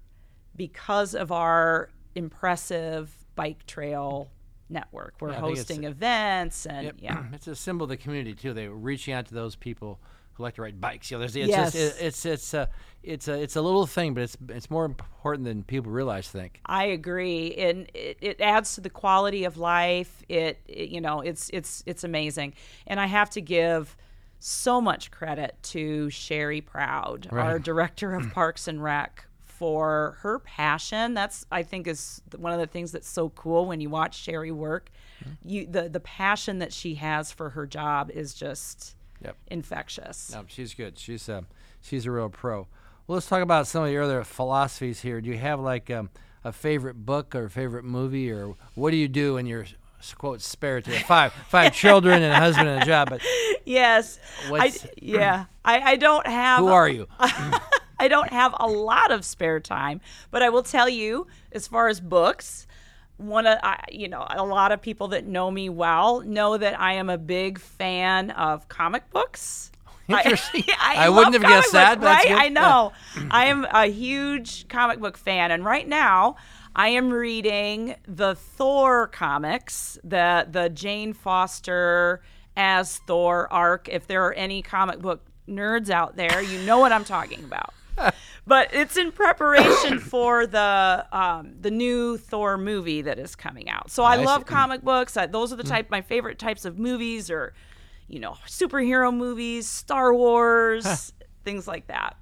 because 0.56 1.14
of 1.14 1.30
our 1.32 1.90
impressive 2.14 3.14
bike 3.34 3.66
trail 3.66 4.30
network. 4.68 5.14
We're 5.20 5.30
Yeah, 5.30 5.38
I 5.38 5.40
think 5.40 5.52
it's- 5.52 5.68
hosting 5.68 5.84
events 5.84 6.66
and 6.66 6.84
Yep. 6.86 6.96
yeah. 7.00 7.24
it's 7.32 7.46
a 7.48 7.56
symbol 7.56 7.84
of 7.84 7.90
the 7.90 7.96
community 7.96 8.34
too. 8.34 8.52
They're 8.54 8.70
reaching 8.70 9.14
out 9.14 9.26
to 9.26 9.34
those 9.34 9.56
people 9.56 10.00
who 10.34 10.42
like 10.44 10.54
to 10.54 10.62
ride 10.62 10.80
bikes. 10.80 11.10
You 11.10 11.16
know, 11.16 11.20
there's 11.20 11.34
it's 11.36 11.48
Yes. 11.48 11.72
just, 11.72 12.00
it, 12.00 12.04
it's 12.06 12.24
it's 12.26 12.54
a 12.54 12.68
it's 13.02 13.28
a 13.28 13.40
it's 13.42 13.56
a 13.56 13.62
little 13.62 13.86
thing, 13.86 14.14
but 14.14 14.22
it's 14.22 14.36
it's 14.48 14.70
more 14.70 14.84
important 14.84 15.44
than 15.44 15.64
people 15.64 15.90
realize. 15.90 16.28
I 16.34 16.38
think. 16.38 16.60
I 16.66 16.84
agree, 16.84 17.54
and 17.54 17.90
it, 17.94 18.18
it 18.20 18.40
adds 18.40 18.74
to 18.76 18.80
the 18.80 18.90
quality 18.90 19.44
of 19.44 19.56
life. 19.56 20.22
It, 20.28 20.60
it, 20.68 20.90
you 20.90 21.00
know, 21.00 21.20
it's 21.20 21.50
it's 21.52 21.82
it's 21.86 22.04
amazing, 22.04 22.54
and 22.86 23.00
I 23.00 23.06
have 23.06 23.30
to 23.30 23.40
give 23.40 23.96
so 24.38 24.80
much 24.80 25.10
credit 25.10 25.56
to 25.62 26.08
Sherry 26.10 26.60
Proud, 26.60 27.28
our 27.32 27.58
director 27.58 28.14
of 28.14 28.30
Parks 28.32 28.68
and 28.68 28.82
Rec, 28.82 29.26
for 29.60 30.16
her 30.22 30.38
passion. 30.38 31.12
That's 31.12 31.44
I 31.52 31.62
think 31.64 31.86
is 31.86 32.22
one 32.34 32.54
of 32.54 32.58
the 32.58 32.66
things 32.66 32.92
that's 32.92 33.06
so 33.06 33.28
cool 33.28 33.66
when 33.66 33.82
you 33.82 33.90
watch 33.90 34.16
Sherry 34.18 34.50
work. 34.50 34.88
You 35.44 35.66
the 35.66 35.90
the 35.90 36.00
passion 36.00 36.60
that 36.60 36.72
she 36.72 36.94
has 36.94 37.30
for 37.30 37.50
her 37.50 37.66
job 37.66 38.10
is 38.10 38.32
just 38.32 38.96
Yep. 39.22 39.36
infectious. 39.48 40.32
No, 40.32 40.44
she's 40.48 40.72
good. 40.72 40.98
She's 40.98 41.28
um, 41.28 41.46
she's 41.82 42.06
a 42.06 42.10
real 42.10 42.30
pro. 42.30 42.68
Well, 43.06 43.16
let's 43.16 43.26
talk 43.28 43.42
about 43.42 43.66
some 43.66 43.84
of 43.84 43.90
your 43.90 44.04
other 44.04 44.24
philosophies 44.24 45.02
here. 45.02 45.20
Do 45.20 45.28
you 45.28 45.36
have 45.36 45.60
like 45.60 45.90
um, 45.90 46.08
a 46.42 46.52
favorite 46.52 47.04
book 47.04 47.34
or 47.34 47.50
favorite 47.50 47.84
movie, 47.84 48.32
or 48.32 48.54
what 48.74 48.92
do 48.92 48.96
you 48.96 49.08
do 49.08 49.36
in 49.36 49.44
your 49.44 49.66
quote 50.16 50.40
spare 50.40 50.80
time? 50.80 51.02
Five 51.04 51.34
five 51.50 51.74
children 51.74 52.22
and 52.22 52.32
a 52.32 52.36
husband 52.38 52.66
and 52.70 52.82
a 52.82 52.86
job, 52.86 53.10
but 53.10 53.20
Yes, 53.66 54.18
I, 54.50 54.72
yeah. 54.96 55.44
I, 55.66 55.80
I 55.92 55.96
don't 55.96 56.26
have. 56.26 56.60
who 56.60 56.68
are 56.68 56.88
you? 56.88 57.06
I 58.00 58.08
don't 58.08 58.30
have 58.30 58.54
a 58.58 58.66
lot 58.66 59.10
of 59.10 59.24
spare 59.26 59.60
time, 59.60 60.00
but 60.30 60.42
I 60.42 60.48
will 60.48 60.62
tell 60.62 60.88
you, 60.88 61.26
as 61.52 61.68
far 61.68 61.88
as 61.88 62.00
books, 62.00 62.66
one 63.18 63.46
of 63.46 63.58
I, 63.62 63.84
you 63.92 64.08
know 64.08 64.26
a 64.30 64.42
lot 64.42 64.72
of 64.72 64.80
people 64.80 65.08
that 65.08 65.26
know 65.26 65.50
me 65.50 65.68
well 65.68 66.22
know 66.22 66.56
that 66.56 66.80
I 66.80 66.94
am 66.94 67.10
a 67.10 67.18
big 67.18 67.60
fan 67.60 68.30
of 68.30 68.68
comic 68.68 69.10
books. 69.10 69.70
Interesting. 70.08 70.64
I, 70.80 71.06
I 71.06 71.08
wouldn't 71.10 71.34
have 71.34 71.42
guessed 71.42 71.72
comic 71.72 71.72
that, 71.72 72.00
but 72.00 72.24
right? 72.24 72.30
I 72.30 72.48
know. 72.48 72.92
I 73.30 73.46
am 73.46 73.66
a 73.70 73.86
huge 73.86 74.66
comic 74.68 74.98
book 74.98 75.18
fan, 75.18 75.50
and 75.50 75.62
right 75.62 75.86
now 75.86 76.36
I 76.74 76.88
am 76.88 77.10
reading 77.10 77.96
the 78.08 78.34
Thor 78.34 79.08
comics, 79.08 79.98
the 80.02 80.46
the 80.50 80.70
Jane 80.70 81.12
Foster 81.12 82.22
as 82.56 82.98
Thor 83.06 83.52
arc. 83.52 83.90
If 83.90 84.06
there 84.06 84.24
are 84.24 84.32
any 84.32 84.62
comic 84.62 85.00
book 85.00 85.20
nerds 85.46 85.90
out 85.90 86.16
there, 86.16 86.40
you 86.40 86.58
know 86.60 86.78
what 86.78 86.92
I'm 86.92 87.04
talking 87.04 87.44
about. 87.44 87.74
But 88.46 88.72
it's 88.72 88.96
in 88.96 89.12
preparation 89.12 89.98
for 90.00 90.46
the 90.46 91.06
um, 91.12 91.54
the 91.60 91.70
new 91.70 92.16
Thor 92.16 92.58
movie 92.58 93.02
that 93.02 93.18
is 93.18 93.34
coming 93.34 93.68
out. 93.68 93.90
So 93.90 94.02
I, 94.02 94.14
I 94.14 94.16
love 94.24 94.42
see. 94.42 94.46
comic 94.46 94.82
books. 94.82 95.16
I, 95.16 95.26
those 95.26 95.52
are 95.52 95.56
the 95.56 95.64
type 95.64 95.90
my 95.90 96.02
favorite 96.02 96.38
types 96.38 96.64
of 96.64 96.78
movies, 96.78 97.30
or 97.30 97.52
you 98.08 98.18
know, 98.18 98.36
superhero 98.46 99.14
movies, 99.14 99.66
Star 99.68 100.14
Wars, 100.14 101.12
things 101.44 101.68
like 101.68 101.86
that. 101.86 102.16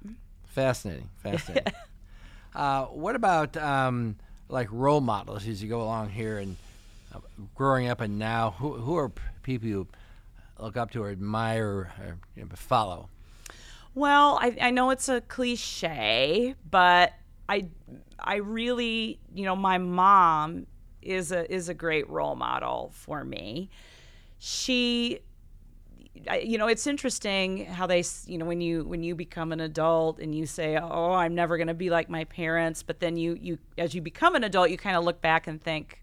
Fascinating, 0.45 1.09
fascinating. 1.17 1.73
uh, 2.55 2.85
what 2.85 3.15
about 3.15 3.57
um, 3.57 4.15
like 4.49 4.67
role 4.71 5.01
models 5.01 5.47
as 5.47 5.61
you 5.63 5.69
go 5.69 5.81
along 5.81 6.09
here 6.09 6.37
and 6.37 6.57
uh, 7.13 7.19
growing 7.55 7.87
up 7.87 8.01
and 8.01 8.19
now? 8.19 8.51
Who 8.59 8.73
who 8.73 8.97
are 8.97 9.11
people 9.41 9.67
you 9.67 9.87
look 10.59 10.77
up 10.77 10.91
to 10.91 11.03
or 11.03 11.09
admire 11.09 11.65
or 11.99 12.17
you 12.35 12.43
know, 12.43 12.49
follow? 12.55 13.09
Well, 13.99 14.39
I, 14.41 14.55
I 14.61 14.71
know 14.71 14.91
it's 14.91 15.09
a 15.09 15.19
cliche, 15.19 16.55
but 16.71 17.11
I 17.49 17.65
I 18.17 18.37
really, 18.37 19.19
you 19.35 19.43
know, 19.43 19.57
my 19.57 19.77
mom 19.77 20.67
is 21.01 21.33
a 21.33 21.53
is 21.53 21.67
a 21.67 21.73
great 21.73 22.09
role 22.09 22.37
model 22.37 22.91
for 22.93 23.25
me. 23.25 23.69
She 24.37 25.19
you 26.41 26.57
know, 26.57 26.67
it's 26.67 26.87
interesting 26.87 27.65
how 27.65 27.87
they, 27.87 28.05
you 28.25 28.37
know, 28.37 28.45
when 28.45 28.61
you 28.61 28.85
when 28.85 29.03
you 29.03 29.15
become 29.15 29.51
an 29.51 29.59
adult 29.59 30.19
and 30.19 30.33
you 30.33 30.45
say, 30.45 30.77
"Oh, 30.77 31.11
I'm 31.11 31.35
never 31.35 31.57
going 31.57 31.67
to 31.67 31.73
be 31.73 31.89
like 31.89 32.09
my 32.09 32.23
parents," 32.23 32.83
but 32.83 33.01
then 33.01 33.17
you 33.17 33.37
you 33.41 33.57
as 33.77 33.93
you 33.93 34.01
become 34.01 34.33
an 34.33 34.45
adult, 34.45 34.69
you 34.69 34.77
kind 34.77 34.95
of 34.95 35.03
look 35.03 35.19
back 35.19 35.45
and 35.45 35.61
think, 35.61 36.01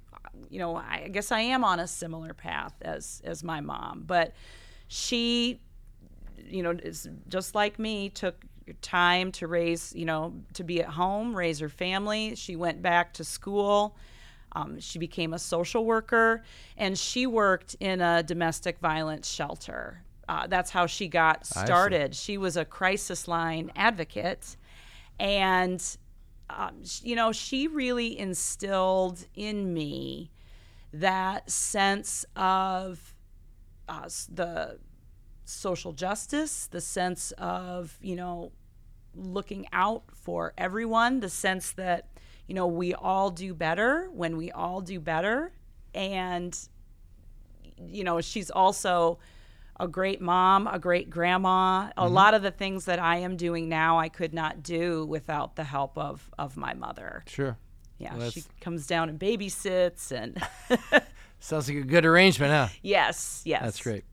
you 0.50 0.59
know, 0.59 0.76
I 0.76 1.09
guess 1.11 1.33
I 1.33 1.41
am 1.41 1.65
on 1.65 1.81
a 1.81 1.87
similar 1.87 2.35
path 2.35 2.75
as 2.83 3.23
as 3.25 3.43
my 3.43 3.62
mom, 3.62 4.05
but 4.07 4.35
she 4.87 5.61
you 6.45 6.62
know, 6.62 6.71
is 6.71 7.09
just 7.28 7.55
like 7.55 7.78
me, 7.78 8.09
took 8.11 8.45
time 8.83 9.33
to 9.33 9.47
raise, 9.47 9.93
you 9.95 10.05
know, 10.05 10.35
to 10.55 10.64
be 10.64 10.81
at 10.81 10.88
home, 10.88 11.37
raise 11.37 11.59
her 11.61 11.69
family. 11.69 12.35
She 12.35 12.57
went 12.57 12.83
back 12.83 13.12
to 13.14 13.25
school. 13.25 13.97
Um, 14.52 14.81
she 14.81 14.99
became 14.99 15.35
a 15.35 15.38
social 15.38 15.85
worker, 15.85 16.43
and 16.78 16.99
she 16.99 17.26
worked 17.26 17.76
in 17.78 18.00
a 18.00 18.23
domestic 18.23 18.78
violence 18.78 19.28
shelter. 19.28 20.02
Uh, 20.28 20.47
that's 20.47 20.71
how 20.71 20.87
she 20.87 21.09
got 21.09 21.47
started. 21.47 22.14
She 22.14 22.38
was 22.38 22.57
a 22.57 22.64
crisis 22.64 23.28
line 23.28 23.71
advocate, 23.76 24.57
and 25.21 25.85
um, 26.49 26.83
you 27.02 27.16
know, 27.16 27.33
she 27.33 27.69
really 27.69 28.19
instilled 28.19 29.26
in 29.35 29.75
me 29.75 30.31
that 30.93 31.50
sense 31.50 32.25
of 32.35 33.14
uh, 33.88 34.09
the 34.33 34.78
social 35.47 35.93
justice, 35.93 36.67
the 36.67 36.81
sense 36.81 37.33
of, 37.38 37.97
you 38.03 38.17
know, 38.17 38.53
looking 39.15 39.67
out 39.73 40.03
for 40.12 40.53
everyone, 40.59 41.21
the 41.21 41.29
sense 41.29 41.73
that, 41.73 42.09
you 42.47 42.55
know, 42.55 42.67
we 42.67 42.93
all 42.95 43.31
do 43.31 43.55
better 43.55 44.09
when 44.12 44.37
we 44.37 44.50
all 44.50 44.81
do 44.81 45.00
better. 45.00 45.53
And, 45.95 46.57
you 47.79 48.05
know, 48.05 48.21
she's 48.21 48.50
also 48.50 49.19
a 49.79 49.88
great 49.88 50.21
mom, 50.21 50.67
a 50.67 50.79
great 50.79 51.11
grandma. 51.11 51.91
A 51.97 52.05
mm-hmm. 52.05 52.15
lot 52.15 52.35
of 52.35 52.43
the 52.43 52.50
things 52.50 52.87
that 52.87 52.99
I 52.99 53.19
am 53.19 53.37
doing 53.37 53.69
now, 53.69 53.99
I 53.99 54.09
could 54.09 54.35
not 54.35 54.62
do 54.62 55.07
without 55.07 55.57
the 55.57 55.65
help 55.65 55.97
of, 55.97 56.29
of 56.38 56.57
my 56.57 56.75
mother. 56.75 57.25
Sure. 57.26 57.57
Yeah, 57.99 58.15
Well, 58.17 58.31
she 58.31 58.45
comes 58.61 58.87
down 58.87 59.09
and 59.09 59.19
babysits 59.19 60.12
and 60.12 60.43
Sounds 61.41 61.69
like 61.69 61.79
a 61.79 61.83
good 61.83 62.05
arrangement, 62.05 62.50
huh? 62.53 62.69
yes, 62.83 63.43
yes. 63.45 63.62
That's 63.62 63.83
great. 63.83 64.05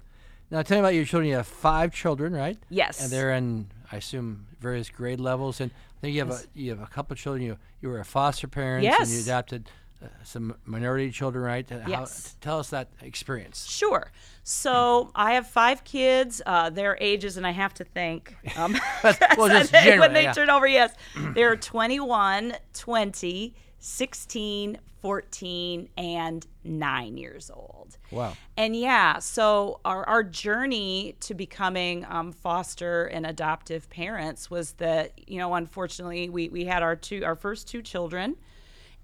Now 0.51 0.61
tell 0.61 0.77
me 0.77 0.79
about 0.79 0.93
your 0.93 1.05
children. 1.05 1.29
You 1.29 1.37
have 1.37 1.47
five 1.47 1.93
children, 1.93 2.33
right? 2.33 2.57
Yes. 2.69 3.01
And 3.01 3.11
they're 3.11 3.31
in, 3.33 3.67
I 3.91 3.97
assume, 3.97 4.45
various 4.59 4.89
grade 4.89 5.19
levels. 5.19 5.59
And 5.61 5.71
I 5.71 6.01
think 6.01 6.13
you 6.13 6.19
have 6.19 6.31
a 6.31 6.39
you 6.53 6.69
have 6.71 6.81
a 6.81 6.87
couple 6.87 7.13
of 7.13 7.19
children. 7.19 7.43
You 7.43 7.57
you 7.81 7.89
were 7.89 7.99
a 7.99 8.05
foster 8.05 8.47
parent, 8.47 8.85
and 8.85 9.09
you 9.09 9.19
adopted 9.21 9.69
uh, 10.03 10.07
some 10.23 10.55
minority 10.65 11.11
children, 11.11 11.43
right? 11.43 11.69
How, 11.69 11.87
Yes. 11.87 12.35
tell 12.41 12.59
us 12.59 12.69
that 12.71 12.89
experience. 13.01 13.65
Sure. 13.65 14.11
So 14.43 15.11
I 15.15 15.33
have 15.33 15.47
five 15.47 15.83
kids. 15.83 16.41
Uh, 16.45 16.69
their 16.69 16.97
ages, 16.99 17.37
and 17.37 17.47
I 17.47 17.51
have 17.51 17.73
to 17.75 17.83
think. 17.83 18.35
Um, 18.57 18.73
well, 19.03 19.49
just 19.49 19.71
when 19.71 19.83
generally, 19.83 20.13
they 20.13 20.23
yeah. 20.23 20.33
turn 20.33 20.49
over, 20.49 20.67
yes. 20.67 20.93
They're 21.33 21.55
21, 21.55 22.53
20, 22.73 23.55
16, 23.79 24.77
14, 25.01 25.89
and 25.97 26.47
nine 26.63 27.17
years 27.17 27.49
old. 27.53 27.72
Wow. 28.13 28.33
And 28.55 28.75
yeah, 28.75 29.19
so 29.19 29.79
our, 29.83 30.07
our 30.07 30.23
journey 30.23 31.15
to 31.21 31.33
becoming 31.33 32.05
um, 32.07 32.31
foster 32.31 33.05
and 33.05 33.25
adoptive 33.25 33.89
parents 33.89 34.51
was 34.51 34.73
that, 34.73 35.13
you 35.27 35.39
know, 35.39 35.55
unfortunately, 35.55 36.29
we, 36.29 36.49
we 36.49 36.65
had 36.65 36.83
our 36.83 36.95
two 36.95 37.23
our 37.25 37.35
first 37.35 37.67
two 37.67 37.81
children, 37.81 38.35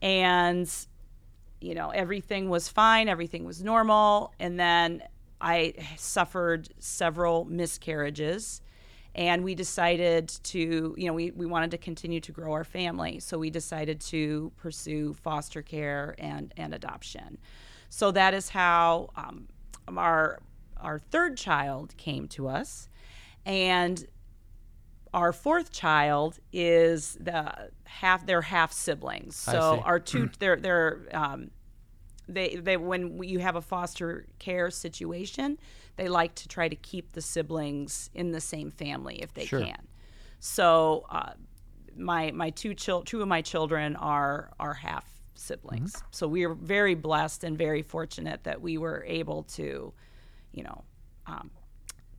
and 0.02 0.72
you 1.62 1.74
know 1.74 1.90
everything 1.90 2.50
was 2.50 2.70
fine, 2.70 3.10
everything 3.10 3.44
was 3.44 3.64
normal, 3.64 4.34
and 4.40 4.60
then 4.60 5.04
I 5.42 5.74
suffered 5.98 6.70
several 6.80 7.46
miscarriages. 7.46 8.62
And 9.16 9.44
we 9.44 9.56
decided 9.56 10.30
to, 10.44 10.94
you 10.96 11.08
know, 11.08 11.14
we, 11.14 11.32
we 11.32 11.48
wanted 11.48 11.72
to 11.72 11.78
continue 11.78 12.22
to 12.22 12.32
grow 12.32 12.54
our 12.54 12.64
family. 12.64 13.20
So 13.20 13.40
we 13.40 13.50
decided 13.50 14.00
to 14.02 14.52
pursue 14.58 15.14
foster 15.14 15.62
care 15.64 16.16
and, 16.20 16.54
and 16.56 16.74
adoption. 16.76 17.40
So 17.90 18.12
that 18.12 18.34
is 18.34 18.50
how 18.50 19.10
um, 19.16 19.48
our 19.98 20.40
our 20.78 21.00
third 21.00 21.36
child 21.38 21.96
came 21.98 22.28
to 22.30 22.48
us, 22.48 22.88
and 23.46 24.06
our 25.14 25.34
fourth 25.34 25.72
child 25.72 26.40
is 26.54 27.18
the 27.20 27.72
half 27.86 28.26
they're 28.26 28.42
half 28.44 28.72
siblings. 28.72 29.36
So 29.36 29.82
our 29.84 30.00
two 30.00 30.30
they're 30.40 30.56
they're 30.56 31.08
um, 31.14 31.52
they 32.28 32.56
they 32.56 32.78
when 32.78 33.22
you 33.24 33.40
have 33.40 33.56
a 33.56 33.62
foster 33.62 34.28
care 34.38 34.70
situation, 34.70 35.58
they 35.96 36.08
like 36.08 36.36
to 36.36 36.48
try 36.48 36.70
to 36.70 36.76
keep 36.76 37.14
the 37.14 37.22
siblings 37.22 38.10
in 38.14 38.32
the 38.32 38.42
same 38.42 38.70
family 38.72 39.22
if 39.22 39.34
they 39.34 39.46
Sure. 39.46 39.62
can. 39.62 39.88
So 40.40 41.06
uh, 41.10 41.34
my 41.98 42.32
my 42.32 42.52
two 42.52 42.76
chil- 42.76 43.02
two 43.04 43.22
of 43.22 43.28
my 43.28 43.42
children 43.42 43.96
are 43.96 44.52
are 44.60 44.76
half 44.76 45.19
siblings. 45.40 45.94
Mm-hmm. 45.94 46.08
So 46.12 46.28
we 46.28 46.44
are 46.46 46.54
very 46.54 46.96
blessed 46.96 47.44
and 47.44 47.58
very 47.58 47.82
fortunate 47.82 48.44
that 48.44 48.62
we 48.62 48.78
were 48.78 49.04
able 49.08 49.44
to, 49.44 49.94
you 50.52 50.64
know, 50.64 50.84
um, 51.28 51.52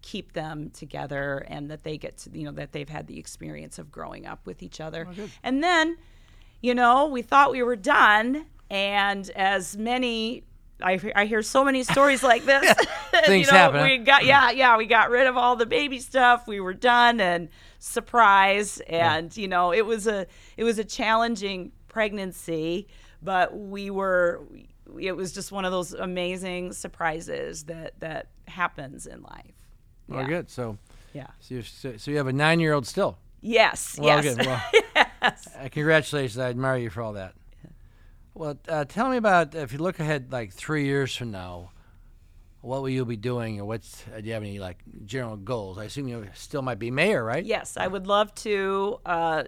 keep 0.02 0.32
them 0.32 0.70
together 0.70 1.44
and 1.48 1.70
that 1.70 1.84
they 1.84 1.98
get 1.98 2.16
to 2.16 2.30
you 2.32 2.44
know 2.44 2.52
that 2.52 2.72
they've 2.72 2.88
had 2.88 3.06
the 3.06 3.18
experience 3.18 3.78
of 3.78 3.90
growing 3.90 4.26
up 4.26 4.46
with 4.46 4.62
each 4.62 4.80
other. 4.80 5.06
and 5.42 5.62
then, 5.62 5.96
you 6.60 6.74
know, 6.74 7.06
we 7.06 7.22
thought 7.22 7.50
we 7.50 7.62
were 7.62 7.76
done, 7.76 8.46
and 8.70 9.28
as 9.30 9.76
many. 9.76 10.44
I, 10.82 10.98
I 11.14 11.26
hear 11.26 11.42
so 11.42 11.62
many 11.62 11.82
stories 11.82 12.22
like 12.22 12.46
this. 12.46 12.72
Things 13.26 13.46
you 13.48 13.52
know, 13.52 13.58
happen. 13.58 13.82
We 13.82 13.98
got 13.98 14.24
yeah, 14.24 14.50
yeah. 14.50 14.78
We 14.78 14.86
got 14.86 15.10
rid 15.10 15.26
of 15.26 15.36
all 15.36 15.54
the 15.54 15.66
baby 15.66 15.98
stuff. 15.98 16.48
We 16.48 16.58
were 16.58 16.72
done, 16.72 17.20
and 17.20 17.50
surprise. 17.78 18.80
And 18.88 19.36
you 19.36 19.46
know, 19.46 19.74
it 19.74 19.84
was 19.84 20.06
a 20.06 20.26
it 20.56 20.64
was 20.64 20.78
a 20.78 20.84
challenging 20.84 21.72
pregnancy, 21.88 22.88
but 23.22 23.56
we 23.56 23.90
were. 23.90 24.42
It 24.98 25.12
was 25.16 25.32
just 25.32 25.52
one 25.52 25.64
of 25.64 25.70
those 25.72 25.92
amazing 25.92 26.72
surprises 26.72 27.64
that 27.64 27.98
that 28.00 28.28
happens 28.48 29.06
in 29.06 29.22
life. 29.22 29.54
Well, 30.08 30.22
Yeah. 30.22 30.26
good. 30.26 30.50
So, 30.50 30.78
Yeah. 31.12 31.28
so, 31.40 31.54
you 31.54 31.62
so, 31.62 31.96
so 31.96 32.10
you 32.10 32.16
have 32.16 32.26
a 32.26 32.32
nine-year-old 32.32 32.86
still. 32.86 33.18
Yes. 33.40 33.96
Well, 33.98 34.22
yes. 34.22 34.34
good. 34.36 34.46
Well, 34.46 34.62
uh, 35.22 35.68
congratulations. 35.70 36.38
I 36.38 36.48
admire 36.50 36.76
you 36.78 36.90
for 36.90 37.02
all 37.02 37.12
that. 37.14 37.34
Well, 38.34 38.58
uh, 38.68 38.84
tell 38.84 39.08
me 39.10 39.16
about 39.16 39.54
if 39.54 39.72
you 39.72 39.78
look 39.78 39.98
ahead 40.00 40.32
like 40.32 40.52
three 40.52 40.84
years 40.86 41.14
from 41.14 41.30
now, 41.30 41.70
what 42.62 42.80
will 42.82 42.88
you 42.88 43.04
be 43.04 43.16
doing, 43.16 43.60
or 43.60 43.64
what's 43.64 44.04
uh, 44.14 44.20
do 44.20 44.26
you 44.26 44.34
have 44.34 44.42
any 44.42 44.58
like 44.58 44.78
general 45.04 45.36
goals? 45.36 45.78
I 45.78 45.84
assume 45.84 46.08
you 46.08 46.26
still 46.34 46.62
might 46.62 46.78
be 46.78 46.90
mayor, 46.90 47.24
right? 47.24 47.44
Yes, 47.44 47.76
I 47.76 47.86
would 47.86 48.06
love 48.06 48.34
to 48.36 48.98
uh, 49.06 49.44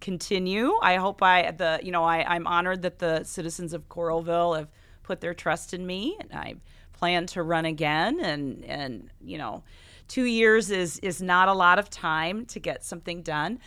continue. 0.00 0.72
I 0.82 0.96
hope 0.96 1.22
I 1.22 1.50
the 1.50 1.80
you 1.82 1.92
know 1.92 2.04
I, 2.04 2.24
I'm 2.34 2.46
honored 2.46 2.82
that 2.82 2.98
the 2.98 3.24
citizens 3.24 3.72
of 3.72 3.88
Coralville 3.88 4.58
have 4.58 4.68
put 5.02 5.20
their 5.20 5.34
trust 5.34 5.74
in 5.74 5.86
me, 5.86 6.16
and 6.20 6.32
I 6.32 6.54
plan 6.92 7.26
to 7.26 7.42
run 7.42 7.64
again. 7.64 8.20
And 8.20 8.64
and 8.64 9.10
you 9.20 9.38
know, 9.38 9.64
two 10.06 10.24
years 10.24 10.70
is 10.70 10.98
is 11.00 11.22
not 11.22 11.48
a 11.48 11.54
lot 11.54 11.78
of 11.78 11.90
time 11.90 12.44
to 12.46 12.60
get 12.60 12.84
something 12.84 13.22
done. 13.22 13.58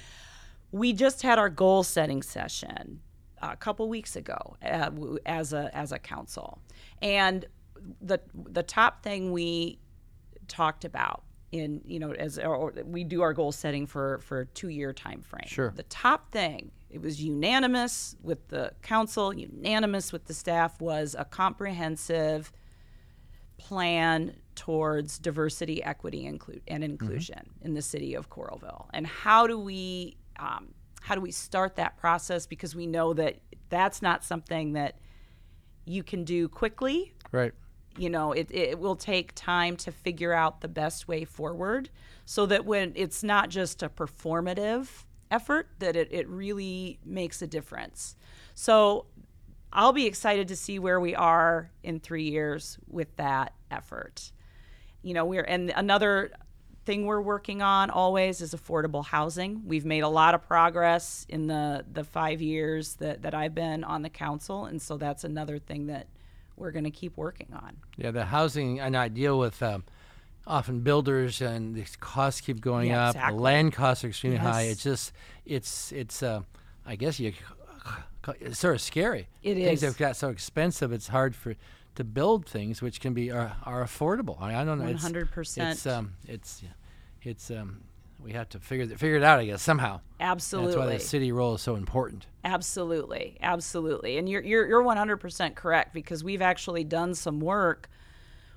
We 0.71 0.93
just 0.93 1.21
had 1.21 1.37
our 1.37 1.49
goal 1.49 1.83
setting 1.83 2.21
session 2.21 3.01
a 3.41 3.57
couple 3.57 3.89
weeks 3.89 4.15
ago 4.15 4.55
uh, 4.63 4.91
as 5.25 5.53
a 5.53 5.75
as 5.75 5.91
a 5.91 5.99
council, 5.99 6.59
and 7.01 7.45
the 8.01 8.19
the 8.33 8.63
top 8.63 9.03
thing 9.03 9.31
we 9.31 9.79
talked 10.47 10.85
about 10.85 11.23
in 11.51 11.81
you 11.85 11.99
know 11.99 12.13
as 12.13 12.39
or 12.39 12.73
we 12.85 13.03
do 13.03 13.21
our 13.21 13.33
goal 13.33 13.51
setting 13.51 13.85
for 13.85 14.19
for 14.19 14.41
a 14.41 14.45
two 14.45 14.69
year 14.69 14.93
time 14.93 15.21
frame. 15.21 15.47
Sure. 15.47 15.73
The 15.75 15.83
top 15.83 16.31
thing 16.31 16.71
it 16.89 17.01
was 17.01 17.21
unanimous 17.21 18.15
with 18.21 18.47
the 18.49 18.73
council, 18.81 19.33
unanimous 19.33 20.11
with 20.11 20.25
the 20.25 20.33
staff 20.33 20.79
was 20.81 21.15
a 21.17 21.25
comprehensive 21.25 22.51
plan 23.57 24.35
towards 24.55 25.17
diversity, 25.17 25.83
equity, 25.83 26.25
include, 26.25 26.61
and 26.67 26.83
inclusion 26.83 27.49
in 27.61 27.73
the 27.73 27.81
city 27.81 28.15
of 28.15 28.29
Coralville. 28.29 28.87
And 28.93 29.07
how 29.07 29.47
do 29.47 29.57
we 29.57 30.17
um, 30.37 30.73
how 31.01 31.15
do 31.15 31.21
we 31.21 31.31
start 31.31 31.75
that 31.75 31.97
process? 31.97 32.45
Because 32.45 32.75
we 32.75 32.87
know 32.87 33.13
that 33.13 33.37
that's 33.69 34.01
not 34.01 34.23
something 34.23 34.73
that 34.73 34.97
you 35.85 36.03
can 36.03 36.23
do 36.23 36.47
quickly. 36.47 37.13
Right. 37.31 37.53
You 37.97 38.09
know, 38.09 38.31
it, 38.31 38.49
it 38.51 38.79
will 38.79 38.95
take 38.95 39.33
time 39.35 39.75
to 39.77 39.91
figure 39.91 40.33
out 40.33 40.61
the 40.61 40.67
best 40.67 41.07
way 41.07 41.25
forward 41.25 41.89
so 42.25 42.45
that 42.45 42.65
when 42.65 42.93
it's 42.95 43.23
not 43.23 43.49
just 43.49 43.83
a 43.83 43.89
performative 43.89 44.87
effort, 45.29 45.67
that 45.79 45.95
it, 45.95 46.07
it 46.11 46.27
really 46.29 46.99
makes 47.05 47.41
a 47.41 47.47
difference. 47.47 48.15
So 48.53 49.05
I'll 49.73 49.93
be 49.93 50.05
excited 50.05 50.47
to 50.49 50.55
see 50.55 50.79
where 50.79 50.99
we 50.99 51.15
are 51.15 51.71
in 51.83 51.99
three 51.99 52.29
years 52.29 52.77
with 52.87 53.15
that 53.17 53.53
effort. 53.69 54.31
You 55.01 55.13
know, 55.13 55.25
we're, 55.25 55.43
and 55.43 55.71
another 55.75 56.31
thing 56.85 57.05
we're 57.05 57.21
working 57.21 57.61
on 57.61 57.89
always 57.89 58.41
is 58.41 58.53
affordable 58.53 59.05
housing. 59.05 59.61
We've 59.65 59.85
made 59.85 60.03
a 60.03 60.09
lot 60.09 60.33
of 60.33 60.47
progress 60.47 61.25
in 61.29 61.47
the, 61.47 61.85
the 61.91 62.03
five 62.03 62.41
years 62.41 62.95
that, 62.95 63.21
that 63.21 63.33
I've 63.33 63.55
been 63.55 63.83
on 63.83 64.01
the 64.01 64.09
council, 64.09 64.65
and 64.65 64.81
so 64.81 64.97
that's 64.97 65.23
another 65.23 65.59
thing 65.59 65.87
that 65.87 66.07
we're 66.57 66.71
going 66.71 66.83
to 66.85 66.91
keep 66.91 67.17
working 67.17 67.47
on. 67.53 67.77
Yeah, 67.97 68.11
the 68.11 68.25
housing, 68.25 68.79
and 68.79 68.95
I 68.95 69.07
deal 69.07 69.37
with 69.39 69.61
um, 69.63 69.83
often 70.45 70.81
builders, 70.81 71.41
and 71.41 71.75
the 71.75 71.85
costs 71.99 72.41
keep 72.41 72.61
going 72.61 72.89
Yeah, 72.89 73.09
up. 73.09 73.15
exactly. 73.15 73.37
The 73.37 73.41
land 73.43 73.73
costs 73.73 74.03
are 74.03 74.07
extremely 74.09 74.37
high. 74.37 74.63
It's 74.63 74.83
just, 74.83 75.11
it's, 75.45 75.91
it's. 75.91 76.21
Uh, 76.23 76.41
I 76.85 76.95
guess 76.95 77.19
you, 77.19 77.33
it's 78.39 78.59
sort 78.59 78.75
of 78.75 78.81
scary. 78.81 79.27
It 79.43 79.55
things 79.55 79.79
is. 79.79 79.81
have 79.81 79.97
got 79.97 80.15
so 80.15 80.29
expensive. 80.29 80.91
It's 80.91 81.07
hard 81.07 81.35
for 81.35 81.55
to 81.95 82.03
build 82.03 82.45
things 82.47 82.81
which 82.81 83.01
can 83.01 83.13
be 83.13 83.29
are, 83.31 83.55
are 83.63 83.83
affordable. 83.83 84.41
I, 84.41 84.61
I 84.61 84.63
don't 84.63 84.79
know. 84.79 84.87
it's- 84.87 85.03
100%. 85.03 85.71
It's 85.71 85.85
um, 85.85 86.13
it's 86.27 86.63
it's 87.21 87.51
um, 87.51 87.81
we 88.23 88.33
have 88.33 88.49
to 88.49 88.59
figure 88.59 88.85
th- 88.85 88.97
figure 88.99 89.17
it 89.17 89.23
out. 89.23 89.39
I 89.39 89.45
guess 89.45 89.61
somehow. 89.61 90.01
Absolutely. 90.19 90.73
That's 90.75 90.85
why 90.85 90.93
the 90.93 90.99
city 90.99 91.31
role 91.31 91.55
is 91.55 91.61
so 91.61 91.75
important. 91.75 92.27
Absolutely, 92.43 93.37
absolutely, 93.41 94.17
and 94.17 94.27
you're 94.29 94.41
you're 94.43 94.67
you're 94.67 94.83
100% 94.83 95.55
correct 95.55 95.93
because 95.93 96.23
we've 96.23 96.41
actually 96.41 96.83
done 96.83 97.13
some 97.15 97.39
work 97.39 97.89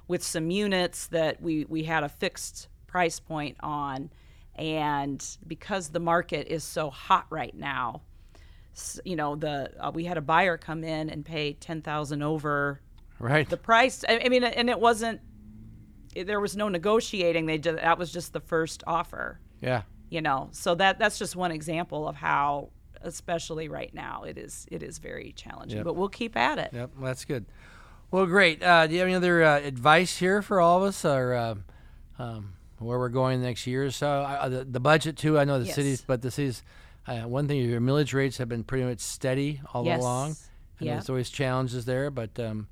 with 0.09 0.23
some 0.23 0.51
units 0.51 1.07
that 1.09 1.41
we 1.41 1.65
we 1.67 1.85
had 1.85 2.03
a 2.05 2.09
fixed 2.09 2.69
price 2.87 3.19
point 3.21 3.57
on, 3.61 4.11
and 4.57 5.25
because 5.47 5.89
the 5.89 6.01
market 6.01 6.47
is 6.49 6.63
so 6.65 6.91
hot 6.91 7.27
right 7.31 7.55
now, 7.57 8.03
you 9.05 9.17
know 9.17 9.37
the 9.37 9.71
uh, 9.81 9.91
we 9.93 10.05
had 10.05 10.17
a 10.17 10.23
buyer 10.23 10.57
come 10.57 10.85
in 10.85 11.11
and 11.11 11.25
pay 11.25 11.53
10,000 11.55 12.23
over 12.23 12.81
Right. 13.19 13.49
the 13.49 13.57
price. 13.57 14.05
I, 14.09 14.21
I 14.25 14.29
mean, 14.29 14.45
and 14.45 14.69
it 14.69 14.79
wasn't 14.81 15.21
there 16.15 16.41
was 16.41 16.57
no 16.57 16.69
negotiating. 16.69 17.47
They 17.47 17.59
just 17.59 17.77
that 17.81 17.99
was 17.99 18.13
just 18.13 18.33
the 18.33 18.41
first 18.41 18.85
offer 18.87 19.41
yeah. 19.65 19.83
you 20.11 20.21
know 20.21 20.49
so 20.53 20.75
that 20.75 20.99
that's 20.99 21.19
just 21.19 21.35
one 21.37 21.51
example 21.51 22.07
of 22.07 22.17
how 22.17 22.69
especially 23.03 23.69
right 23.69 23.93
now 23.95 24.23
it 24.25 24.39
is 24.39 24.67
it 24.71 24.83
is 24.83 24.99
very 24.99 25.33
challenging 25.37 25.79
Yep. 25.79 25.85
but 25.85 25.95
we'll 25.97 26.09
keep 26.09 26.37
at 26.37 26.59
it 26.59 26.71
Yep, 26.73 26.91
well, 26.97 27.07
that's 27.07 27.25
good. 27.25 27.45
Well, 28.11 28.27
great. 28.27 28.63
Uh, 28.63 28.87
do 28.87 28.93
you 28.93 29.01
have 29.01 29.07
any 29.09 29.17
other 29.17 29.43
uh, 29.43 29.59
advice 29.59 30.19
here 30.19 30.41
for 30.41 30.61
all 30.61 30.79
of 30.79 30.85
us, 30.85 31.05
or 31.05 31.35
uh, 31.35 31.55
um, 32.19 32.53
where 32.79 32.97
we're 32.97 33.09
going 33.09 33.43
next 33.43 33.67
year 33.67 33.87
or 33.87 33.91
so? 33.91 34.07
Uh, 34.09 34.49
the, 34.49 34.65
the 34.65 34.79
budget 34.79 35.17
too. 35.17 35.37
I 35.37 35.45
know 35.45 35.59
the 35.59 35.65
Yes. 35.67 35.75
cities, 35.75 36.05
but 36.07 36.23
the 36.23 36.31
cities. 36.31 36.63
Uh, 37.09 37.23
one 37.23 37.49
thing, 37.49 37.59
is 37.59 37.67
your 37.69 37.81
millage 37.81 38.15
rates 38.15 38.37
have 38.39 38.49
been 38.49 38.63
pretty 38.63 38.85
much 38.85 39.01
steady 39.01 39.61
all 39.73 39.85
Yes. 39.85 39.99
along. 40.01 40.37
And 40.79 40.87
Yeah. 40.87 40.93
there's 40.93 41.09
always 41.11 41.29
challenges 41.29 41.87
there, 41.87 42.09
but 42.13 42.39
um, 42.39 42.69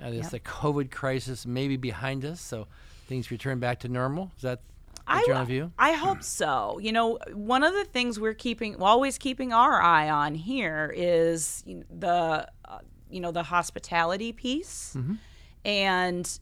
uh, 0.00 0.10
there's 0.10 0.24
Yep. 0.26 0.30
the 0.30 0.40
COVID 0.40 0.90
crisis 0.92 1.44
maybe 1.44 1.76
behind 1.76 2.24
us, 2.24 2.40
so 2.40 2.68
things 3.08 3.32
return 3.32 3.58
back 3.58 3.80
to 3.80 3.88
normal. 3.88 4.30
Is 4.36 4.42
that 4.42 4.60
I, 5.06 5.44
view? 5.44 5.72
I 5.78 5.92
hope 5.92 6.22
so. 6.22 6.78
You 6.80 6.92
know, 6.92 7.18
one 7.32 7.62
of 7.62 7.72
the 7.74 7.84
things 7.84 8.18
we're 8.18 8.34
keeping, 8.34 8.80
always 8.82 9.18
keeping 9.18 9.52
our 9.52 9.80
eye 9.80 10.08
on 10.10 10.34
here 10.34 10.92
is 10.96 11.62
the, 11.90 12.48
uh, 12.64 12.78
you 13.10 13.20
know, 13.20 13.30
the 13.32 13.42
hospitality 13.42 14.32
piece, 14.32 14.94
Mm-hmm. 14.96 15.14
and 15.64 16.38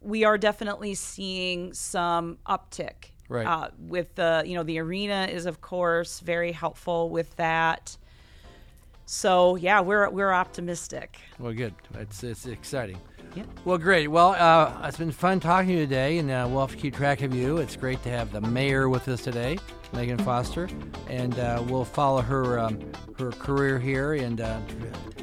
we 0.00 0.24
are 0.24 0.36
definitely 0.38 0.94
seeing 0.94 1.72
some 1.72 2.38
uptick. 2.46 3.10
Right. 3.28 3.46
Uh, 3.46 3.70
with 3.78 4.14
the, 4.16 4.42
you 4.44 4.54
know, 4.54 4.62
the 4.62 4.78
arena 4.78 5.28
is 5.30 5.46
of 5.46 5.60
course 5.62 6.20
very 6.20 6.52
helpful 6.52 7.08
with 7.08 7.34
that. 7.36 7.96
So 9.06 9.56
yeah, 9.56 9.80
we're 9.80 10.08
we're 10.10 10.32
optimistic. 10.32 11.18
Well, 11.38 11.52
good. 11.52 11.74
It's 11.94 12.22
it's 12.22 12.46
exciting. 12.46 12.98
Yep. 13.34 13.46
Well, 13.64 13.78
great. 13.78 14.08
Well, 14.08 14.30
uh, 14.38 14.86
it's 14.86 14.96
been 14.96 15.10
fun 15.10 15.40
talking 15.40 15.68
to 15.68 15.74
you 15.74 15.80
today, 15.80 16.18
and 16.18 16.30
uh, 16.30 16.46
we'll 16.48 16.60
have 16.60 16.70
to 16.70 16.76
keep 16.76 16.94
track 16.94 17.22
of 17.22 17.34
you. 17.34 17.56
It's 17.58 17.74
great 17.76 18.02
to 18.04 18.10
have 18.10 18.30
the 18.32 18.40
mayor 18.40 18.88
with 18.88 19.08
us 19.08 19.22
today, 19.22 19.58
Meghann 19.92 20.20
Foster, 20.24 20.68
and 21.08 21.36
uh, 21.38 21.62
we'll 21.68 21.84
follow 21.84 22.20
her 22.20 22.58
um, 22.60 22.78
her 23.18 23.32
career 23.32 23.78
here 23.78 24.14
and 24.14 24.40
uh, 24.40 24.60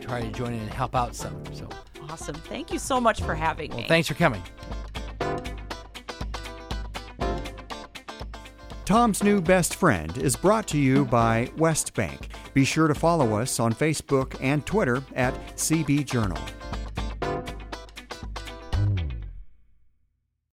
try 0.01 0.21
to 0.21 0.31
join 0.31 0.53
in 0.53 0.59
and 0.59 0.73
help 0.73 0.95
out 0.95 1.15
some. 1.15 1.41
So, 1.53 1.67
Awesome. 2.09 2.35
Thank 2.35 2.73
you 2.73 2.79
so 2.79 2.99
much 2.99 3.21
for 3.21 3.33
having 3.33 3.69
well, 3.69 3.79
me. 3.79 3.87
thanks 3.87 4.09
for 4.09 4.15
coming. 4.15 4.41
Tom's 8.83 9.23
New 9.23 9.39
Best 9.39 9.75
Friend 9.75 10.17
is 10.17 10.35
brought 10.35 10.67
to 10.69 10.77
you 10.77 11.05
by 11.05 11.49
West 11.55 11.93
Bank. 11.93 12.27
Be 12.53 12.65
sure 12.65 12.89
to 12.89 12.95
follow 12.95 13.35
us 13.39 13.57
on 13.61 13.73
Facebook 13.73 14.35
and 14.41 14.65
Twitter 14.65 15.01
at 15.15 15.33
CB 15.55 16.05
Journal. 16.05 16.37